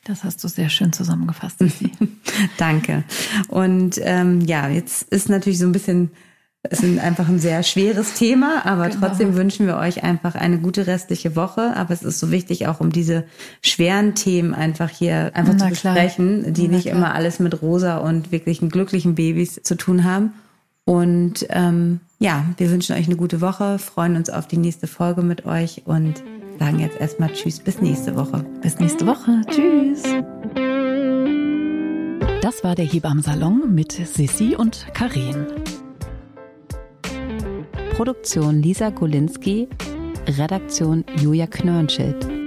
[0.07, 1.59] Das hast du sehr schön zusammengefasst.
[2.59, 3.03] Danke.
[3.49, 6.11] Und ähm, ja, jetzt ist natürlich so ein bisschen,
[6.63, 9.01] es ist einfach ein sehr schweres Thema, aber genau.
[9.01, 11.77] trotzdem wünschen wir euch einfach eine gute restliche Woche.
[11.77, 13.25] Aber es ist so wichtig, auch um diese
[13.63, 16.53] schweren Themen einfach hier einfach Na zu besprechen, klar.
[16.53, 16.97] die Na nicht klar.
[16.97, 20.35] immer alles mit rosa und wirklichen glücklichen Babys zu tun haben.
[20.85, 25.23] Und ähm, ja, wir wünschen euch eine gute Woche, freuen uns auf die nächste Folge
[25.23, 26.23] mit euch und
[26.59, 28.45] sagen jetzt erstmal Tschüss, bis nächste Woche.
[28.63, 29.43] Bis nächste Woche.
[29.49, 30.03] Tschüss.
[32.43, 35.47] Das war der Hebammensalon mit Sissi und Karen.
[37.97, 39.69] Produktion Lisa Golinski,
[40.29, 42.46] Redaktion Julia Knörnschild.